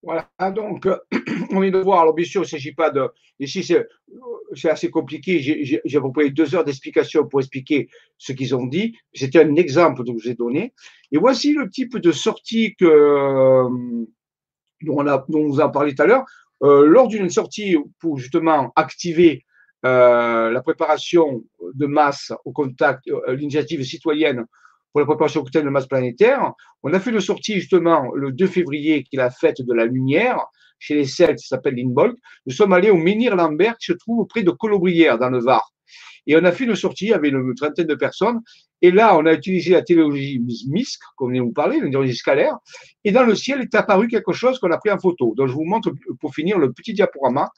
[0.04, 0.88] Voilà, donc
[1.54, 3.08] on vient de voir, alors bien sûr, il ne s'agit pas de.
[3.40, 5.40] Ici, c'est assez compliqué.
[5.40, 8.98] J'ai à peu près deux heures d'explication pour expliquer ce qu'ils ont dit.
[9.14, 10.74] C'était un exemple que je vous ai donné.
[11.12, 13.66] Et voici le type de sortie que,
[14.82, 16.26] dont, on a, dont on vous a parlé tout à l'heure.
[16.64, 19.44] Euh, lors d'une sortie pour justement activer
[19.86, 21.44] euh, la préparation
[21.74, 24.46] de masse au contact, euh, l'initiative citoyenne
[24.94, 26.54] pour la préparation au cocktail de masse planétaire.
[26.84, 29.86] On a fait une sortie justement le 2 février, qui est la fête de la
[29.86, 30.40] lumière,
[30.78, 32.16] chez les Celtes, qui s'appelle Lindbolk.
[32.46, 35.74] Nous sommes allés au Menhir-Lambert, qui se trouve près de Colobrières, dans le Var.
[36.28, 38.40] Et on a fait une sortie avec une trentaine de personnes.
[38.82, 42.56] Et là, on a utilisé la téléologie MISC, comme de vous parler, l'énergie scalaire.
[43.04, 45.34] Et dans le ciel est apparu quelque chose qu'on a pris en photo.
[45.36, 47.50] Donc, je vous montre pour finir le petit diaporama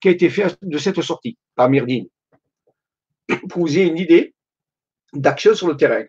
[0.00, 2.06] qui a été fait de cette sortie par Myrdine.
[3.48, 4.34] Pour vous ayez une idée
[5.12, 6.04] d'action sur le terrain.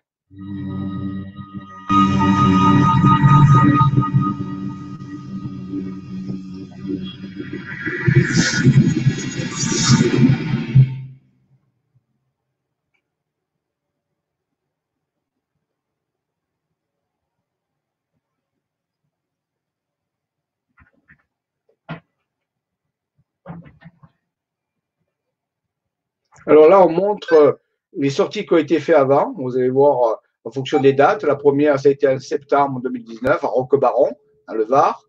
[26.46, 27.60] Alors là, on montre
[27.96, 29.34] les sorties qui ont été faites avant.
[29.36, 30.14] Vous allez voir euh,
[30.44, 31.22] en fonction des dates.
[31.24, 34.12] La première, ça a été en septembre 2019 à Roquebaron,
[34.48, 35.02] dans le Var.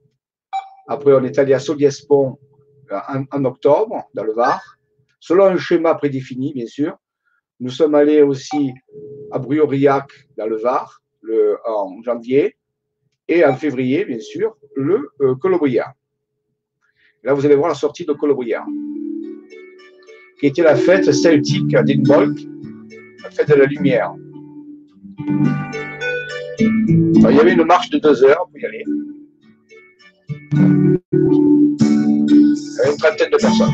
[0.87, 2.37] Après, on est allé à Soliespont
[2.91, 2.99] euh,
[3.31, 4.77] en, octobre, dans le Var,
[5.19, 6.97] selon un schéma prédéfini, bien sûr.
[7.59, 8.73] Nous sommes allés aussi
[9.31, 11.01] à Brioriac, dans le Var,
[11.65, 12.57] en janvier,
[13.31, 15.35] et en février, bien sûr, le euh,
[17.23, 18.65] Là, vous allez voir la sortie de Colobriand,
[20.39, 22.39] qui était la fête celtique d'Inbolk,
[23.31, 24.13] fête de la lumière.
[26.59, 28.83] il y avait une marche de deux heures pour y aller.
[30.53, 30.99] Il
[32.75, 33.71] y avait une trentaine de personnes.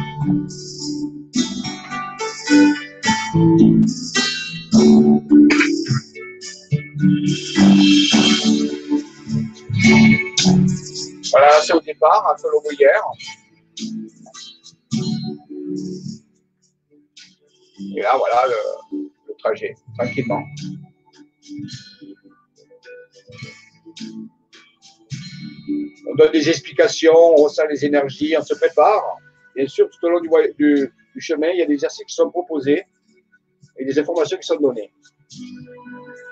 [11.32, 13.02] Voilà, c'est au départ, à Solo hier.
[17.96, 19.07] Et là, voilà le
[19.38, 20.44] trajet, tranquillement.
[26.10, 29.18] On donne des explications, on ressent les énergies, on se prépare.
[29.56, 32.84] Bien sûr, tout au long du, chemin, il y a des exercices qui sont proposés
[33.78, 34.92] et des informations qui sont données.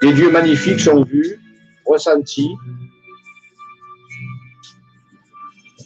[0.02, 1.40] Des lieux magnifiques sont vus,
[1.86, 2.56] ressentis.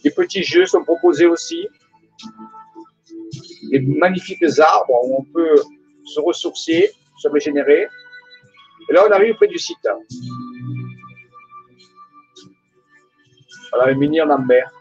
[0.04, 1.68] Des petits jeux sont proposés aussi.
[3.72, 5.62] Des magnifiques arbres où on peut
[6.06, 7.88] se ressourcer, se régénérer.
[8.90, 9.78] Et là, on arrive près du site.
[13.72, 14.72] Voilà, le mini en Lambert.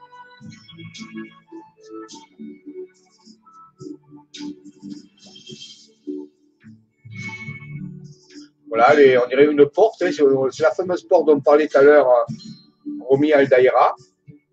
[8.68, 8.92] Voilà,
[9.24, 10.02] on dirait une porte.
[10.02, 13.94] Hein, c'est la fameuse porte dont on parlait tout à l'heure, euh, Romy Al-Daïra.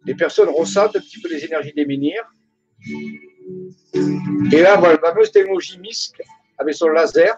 [0.06, 2.26] Les personnes ressentent un petit peu les énergies des menhirs.
[4.52, 6.22] Et là, voilà, la fameuse technologie MISC
[6.58, 7.36] avec son laser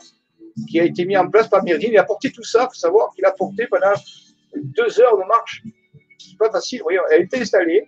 [0.69, 1.91] qui a été mis en place par Myrdine.
[1.93, 3.93] Il a porté tout ça, il faut savoir qu'il a porté pendant
[4.55, 5.63] deux heures de marche.
[6.17, 7.87] C'est pas facile, voyez, elle été installée.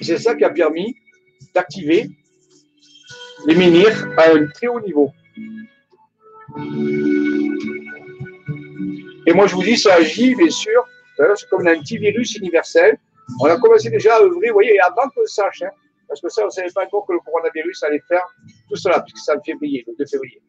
[0.00, 0.96] C'est ça qui a permis
[1.54, 2.10] d'activer
[3.46, 5.10] les menhirs à un très haut niveau.
[9.26, 10.84] Et moi, je vous dis, ça agit, bien sûr,
[11.16, 12.98] c'est comme un antivirus universel.
[13.40, 15.70] On a commencé déjà à œuvrer, vous voyez, avant qu'on sache, hein,
[16.12, 18.26] parce que ça, on ne savait pas encore que le coronavirus allait faire
[18.68, 20.42] tout cela, puisque ça le février, le 2 février.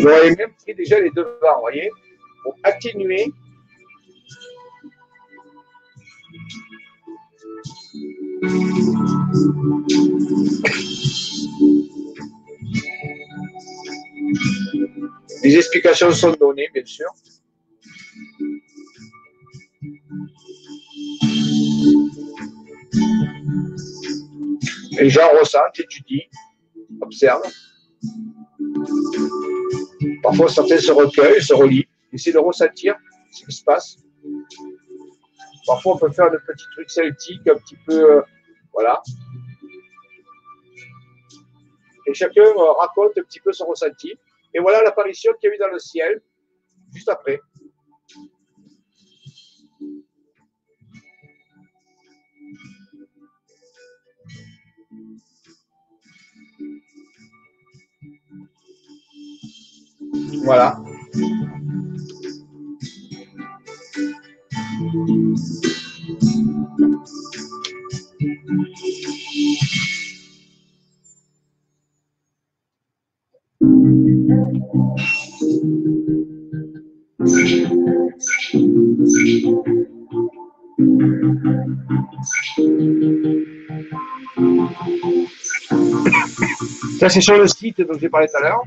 [0.00, 1.88] Vous avez même pris déjà les devants, vous voyez,
[2.42, 3.32] pour atténuer
[15.44, 17.06] Les explications sont données, bien sûr.
[24.92, 26.26] Les gens ressentent, étudient,
[27.00, 27.42] observent.
[30.22, 32.96] Parfois, certains se recueillent, se relient, essaient de ressentir
[33.30, 33.96] ce qui se passe.
[35.66, 38.22] Parfois, on peut faire de petits trucs celtiques, un petit peu, euh,
[38.72, 39.00] voilà.
[42.06, 44.14] Et chacun euh, raconte un petit peu son ressenti.
[44.52, 46.20] Et voilà l'apparition qu'il y a eu dans le ciel,
[46.92, 47.40] juste après.
[60.44, 60.80] Voilà.
[86.98, 88.62] Ça, c'est sur le site dont j'ai parlé tout à l'heure.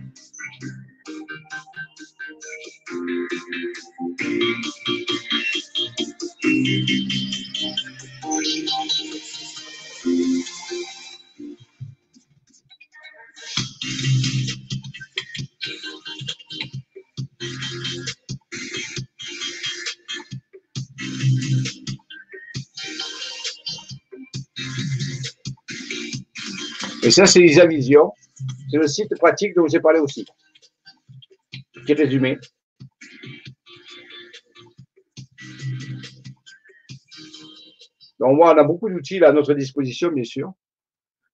[27.04, 28.14] Et ça, c'est Lisa Vision.
[28.70, 30.26] C'est le site pratique dont j'ai parlé aussi,
[31.86, 32.38] qui est résumé.
[38.24, 40.54] Donc, moi, on a beaucoup d'outils à notre disposition, bien sûr.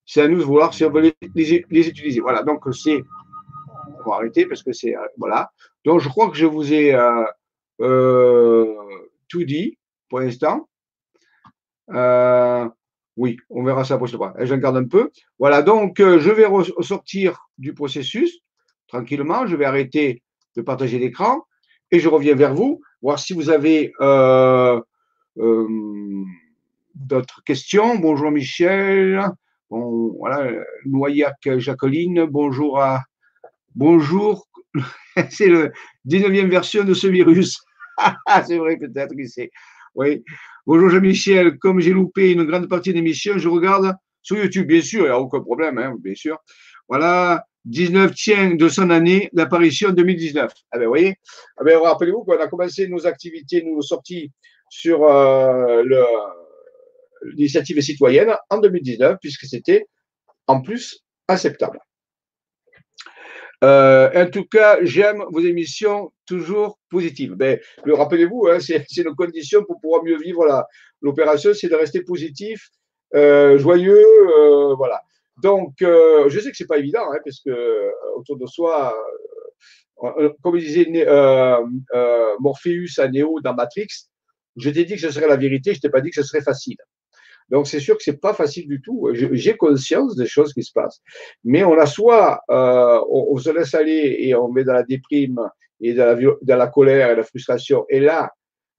[0.08, 2.20] C'est à nous de voir si on veut les, utiliser.
[2.20, 3.04] Voilà, donc c'est.
[4.04, 4.96] On va arrêter parce que c'est.
[4.96, 5.52] Euh, voilà.
[5.86, 7.24] Donc, je crois que je vous ai euh,
[7.82, 8.74] euh,
[9.28, 9.78] tout dit
[10.10, 10.68] pour l'instant.
[13.16, 14.34] oui, on verra ça prochaine fois.
[14.40, 15.12] J'en garde un peu.
[15.38, 18.40] Voilà, donc je vais ressortir du processus
[18.88, 19.46] tranquillement.
[19.46, 20.24] Je vais arrêter
[20.56, 21.46] de partager l'écran
[21.92, 23.94] et je reviens vers vous, voir si vous avez
[26.96, 27.98] d'autres questions.
[27.98, 29.22] Bonjour Michel.
[29.70, 30.52] Bon, voilà,
[30.86, 32.26] Noyac Jacqueline.
[32.26, 33.04] Bonjour à.
[33.76, 34.48] Bonjour.
[35.30, 35.72] c'est le
[36.08, 37.60] 19e version de ce virus.
[38.46, 39.52] c'est vrai, peut-être que c'est.
[39.96, 40.24] Oui.
[40.66, 41.58] Bonjour Jean-Michel.
[41.58, 45.06] Comme j'ai loupé une grande partie de l'émission, je regarde sur YouTube, bien sûr, il
[45.06, 46.38] n'y a aucun problème, hein, bien sûr.
[46.88, 50.52] Voilà, 19 tiens de son année d'apparition 2019.
[50.72, 51.16] Ah ben, vous voyez,
[51.58, 54.32] ah ben, rappelez-vous qu'on a commencé nos activités, nos sorties
[54.70, 56.04] sur euh, le,
[57.24, 59.88] l'initiative citoyenne en 2019, puisque c'était
[60.48, 61.04] en plus
[61.38, 61.80] septembre.
[63.64, 67.34] Euh, en tout cas, j'aime vos émissions toujours positives.
[67.34, 70.66] Ben, rappelez-vous, hein, c'est une condition pour pouvoir mieux vivre
[71.02, 72.70] l'opération, c'est de rester positif,
[73.16, 74.06] euh, joyeux,
[74.40, 75.02] euh, voilà.
[75.44, 78.94] Donc, je sais que c'est pas évident, hein, parce que autour de soi,
[80.42, 80.86] comme disait
[82.40, 83.88] Morpheus à Neo dans Matrix,
[84.58, 86.42] je t'ai dit que ce serait la vérité, je t'ai pas dit que ce serait
[86.42, 86.78] facile.
[87.50, 89.10] Donc, c'est sûr que c'est pas facile du tout.
[89.14, 91.02] J'ai conscience des choses qui se passent.
[91.44, 95.40] Mais on a soit, euh, on, se laisse aller et on met dans la déprime
[95.82, 97.86] et dans la, colère et la frustration.
[97.90, 98.32] Et là,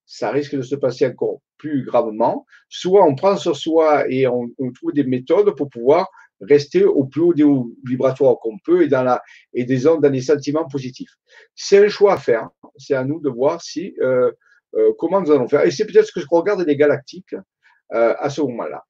[0.06, 2.46] ça risque de se passer encore plus gravement.
[2.68, 6.08] Soit on prend sur soi et on, on trouve des méthodes pour pouvoir
[6.40, 7.46] rester au plus haut des
[7.84, 9.22] vibratoires qu'on peut et dans la
[9.52, 11.10] et des dans des sentiments positifs.
[11.54, 12.48] C'est un choix à faire.
[12.78, 14.30] C'est à nous de voir si euh,
[14.74, 15.64] euh, comment nous allons faire.
[15.64, 17.34] Et c'est peut-être ce que je regarde les galactiques
[17.94, 18.84] euh, à ce moment-là.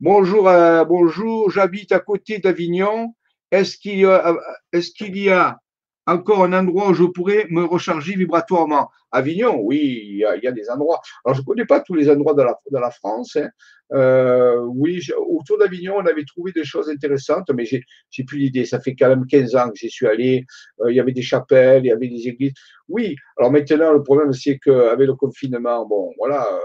[0.00, 3.14] Bonjour, euh, bonjour, j'habite à côté d'Avignon.
[3.50, 4.36] Est-ce qu'il y, a,
[4.72, 5.58] est qu'il y a
[6.06, 8.90] encore un endroit où je pourrais me recharger vibratoirement?
[9.10, 11.00] Avignon, oui, il y a, des endroits.
[11.24, 13.36] Alors, je ne connais pas tous les endroits de la, de la France.
[13.36, 13.48] Hein.
[13.92, 18.66] Euh, oui, autour d'Avignon, on avait trouvé des choses intéressantes, mais j'ai plus l'idée.
[18.66, 20.44] Ça fait quand même 15 ans que j'y suis allé.
[20.80, 22.52] Euh, il y avait des chapelles, il y avait des églises.
[22.88, 26.58] Oui, alors maintenant, le problème, c'est qu'avec le confinement, bon, voilà, euh,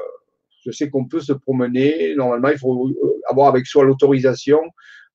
[0.66, 2.16] je sais qu'on peut se promener.
[2.16, 2.90] Normalement, il faut
[3.28, 4.62] avoir avec soi l'autorisation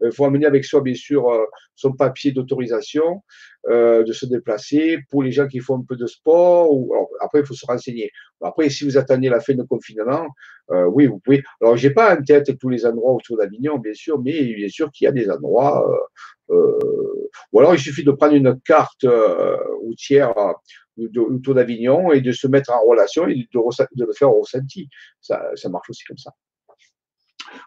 [0.00, 1.44] il euh, faut amener avec soi, bien sûr, euh,
[1.74, 3.22] son papier d'autorisation
[3.68, 4.98] euh, de se déplacer.
[5.10, 6.70] Pour les gens qui font un peu de sport,
[7.20, 8.10] après, il faut se renseigner.
[8.40, 10.28] Après, si vous attendez la fin du confinement,
[10.70, 11.42] oui, vous pouvez.
[11.60, 14.90] Alors, j'ai pas en tête tous les endroits autour d'Avignon, bien sûr, mais bien sûr
[14.92, 15.84] qu'il y a des endroits.
[16.50, 19.06] ou alors, il suffit de prendre une carte
[19.82, 20.34] routière
[20.98, 24.88] autour d'Avignon et de se mettre en relation et de, le faire au ressenti.
[25.20, 26.32] Ça, ça marche aussi comme ça.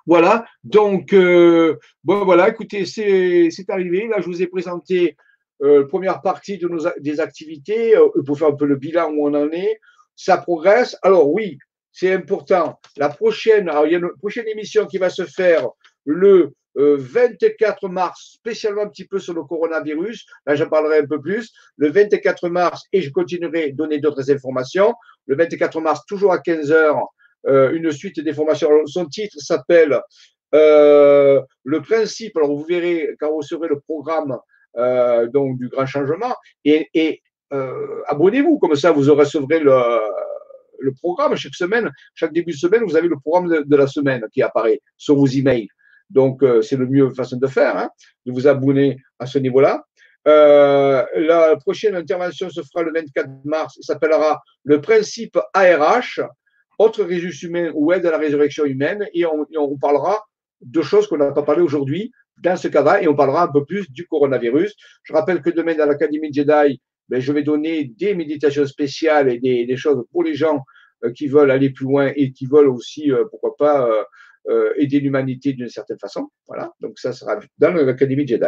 [0.05, 4.07] Voilà, donc, euh, bon, voilà, écoutez, c'est arrivé.
[4.07, 5.15] Là, je vous ai présenté
[5.63, 9.27] euh, première partie de nos, des activités euh, pour faire un peu le bilan où
[9.27, 9.79] on en est.
[10.15, 10.97] Ça progresse.
[11.03, 11.57] Alors, oui,
[11.91, 12.79] c'est important.
[12.97, 15.69] La prochaine, alors, il y a une prochaine émission qui va se faire
[16.05, 20.25] le 24 mars, spécialement un petit peu sur le coronavirus.
[20.45, 21.51] Là, j'en parlerai un peu plus.
[21.77, 24.93] Le 24 mars, et je continuerai à donner d'autres informations.
[25.27, 27.07] Le 24 mars, toujours à 15 heures,
[27.47, 28.69] euh, une suite des formations.
[28.85, 29.99] son titre s'appelle
[30.53, 32.37] euh, Le principe.
[32.37, 34.37] Alors, vous verrez quand vous serez le programme
[34.77, 36.35] euh, donc, du grand changement.
[36.63, 37.21] Et,
[38.07, 39.73] abonnez-vous, comme ça, vous recevrez le,
[40.81, 41.91] le programme chaque semaine.
[42.13, 45.27] Chaque début de semaine, vous avez le programme de, la semaine qui apparaît sur vos
[45.27, 45.67] emails.
[46.11, 47.89] Donc, c'est le mieux façon de faire, hein,
[48.25, 49.85] de vous abonner à ce niveau-là.
[50.27, 53.75] Euh, la prochaine intervention se fera le 24 mars.
[53.77, 56.21] Il s'appellera le principe ARH
[56.77, 60.23] autre ressources humaines ou aide à la résurrection humaine, et on, on parlera
[60.61, 62.11] de choses qu'on n'a pas parlé aujourd'hui
[62.41, 64.73] dans ce cas-là, et on parlera un peu plus du coronavirus.
[65.03, 69.39] Je rappelle que demain, dans l'Académie Jedi, ben, je vais donner des méditations spéciales et
[69.39, 70.63] des, choses pour les gens
[71.03, 73.87] euh, qui veulent aller plus loin et qui veulent aussi, euh, pourquoi pas,
[74.49, 76.29] euh, aider l'humanité d'une certaine façon.
[76.47, 78.45] Voilà, donc ça sera dans l'Académie Jedi.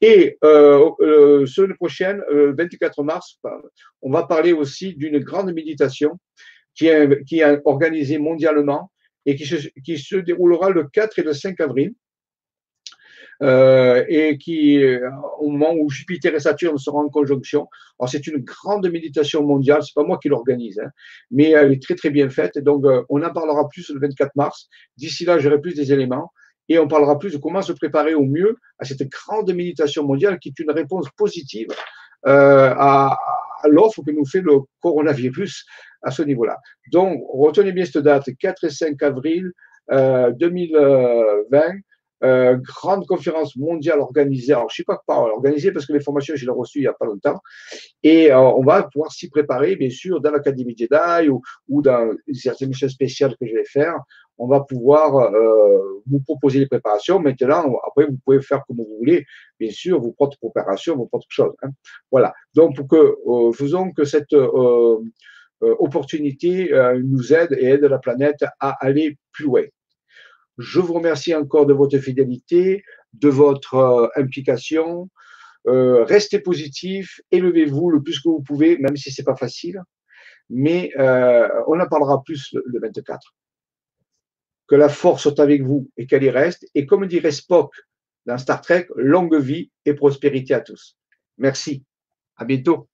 [0.00, 3.38] Et euh, semaine prochaine, 24 mars,
[4.02, 6.18] on va parler aussi d'une grande méditation
[6.74, 8.90] qui est, qui est organisé mondialement
[9.26, 11.94] et qui se, qui se déroulera le 4 et le 5 avril.
[13.42, 18.26] Euh, et qui, euh, au moment où Jupiter et Saturne seront en conjonction, alors c'est
[18.26, 20.90] une grande méditation mondiale, c'est pas moi qui l'organise, hein,
[21.30, 22.58] mais elle est très très bien faite.
[22.58, 24.68] Donc euh, on en parlera plus le 24 mars.
[24.96, 26.32] D'ici là, j'aurai plus des éléments
[26.68, 30.38] et on parlera plus de comment se préparer au mieux à cette grande méditation mondiale
[30.38, 31.68] qui est une réponse positive
[32.26, 33.18] euh, à,
[33.62, 35.66] à l'offre que nous fait le coronavirus
[36.02, 36.58] à ce niveau-là.
[36.92, 39.50] Donc, retenez bien cette date, 4 et 5 avril
[39.90, 41.60] 2020.
[42.24, 44.54] Euh, grande conférence mondiale organisée.
[44.54, 46.82] Alors, je ne sais pas par organisée parce que les formations, je l'ai reçues il
[46.82, 47.38] n'y a pas longtemps.
[48.02, 52.14] Et euh, on va pouvoir s'y préparer, bien sûr, dans l'Académie Jedi ou, ou dans
[52.32, 53.96] certaines missions spéciales que je vais faire.
[54.38, 57.20] On va pouvoir euh, vous proposer des préparations.
[57.20, 59.26] Maintenant, après, vous pouvez faire comme vous voulez,
[59.60, 61.54] bien sûr, vos propres préparations, vos propres choses.
[61.62, 61.68] Hein.
[62.10, 62.32] Voilà.
[62.54, 62.76] Donc,
[63.54, 64.34] faisons que cette
[65.60, 66.70] opportunité
[67.04, 69.62] nous aide et aide la planète à aller plus loin.
[70.58, 75.10] Je vous remercie encore de votre fidélité, de votre euh, implication.
[75.66, 79.82] Euh, restez positif, élevez-vous le plus que vous pouvez, même si c'est pas facile.
[80.50, 83.34] Mais euh, on en parlera plus le, 24.
[84.66, 86.66] Que la force soit avec vous et qu'elle y reste.
[86.74, 87.74] Et comme dirait Spock
[88.26, 90.96] dans Star Trek, longue vie et prospérité à tous.
[91.38, 91.84] Merci.
[92.36, 92.88] À bientôt.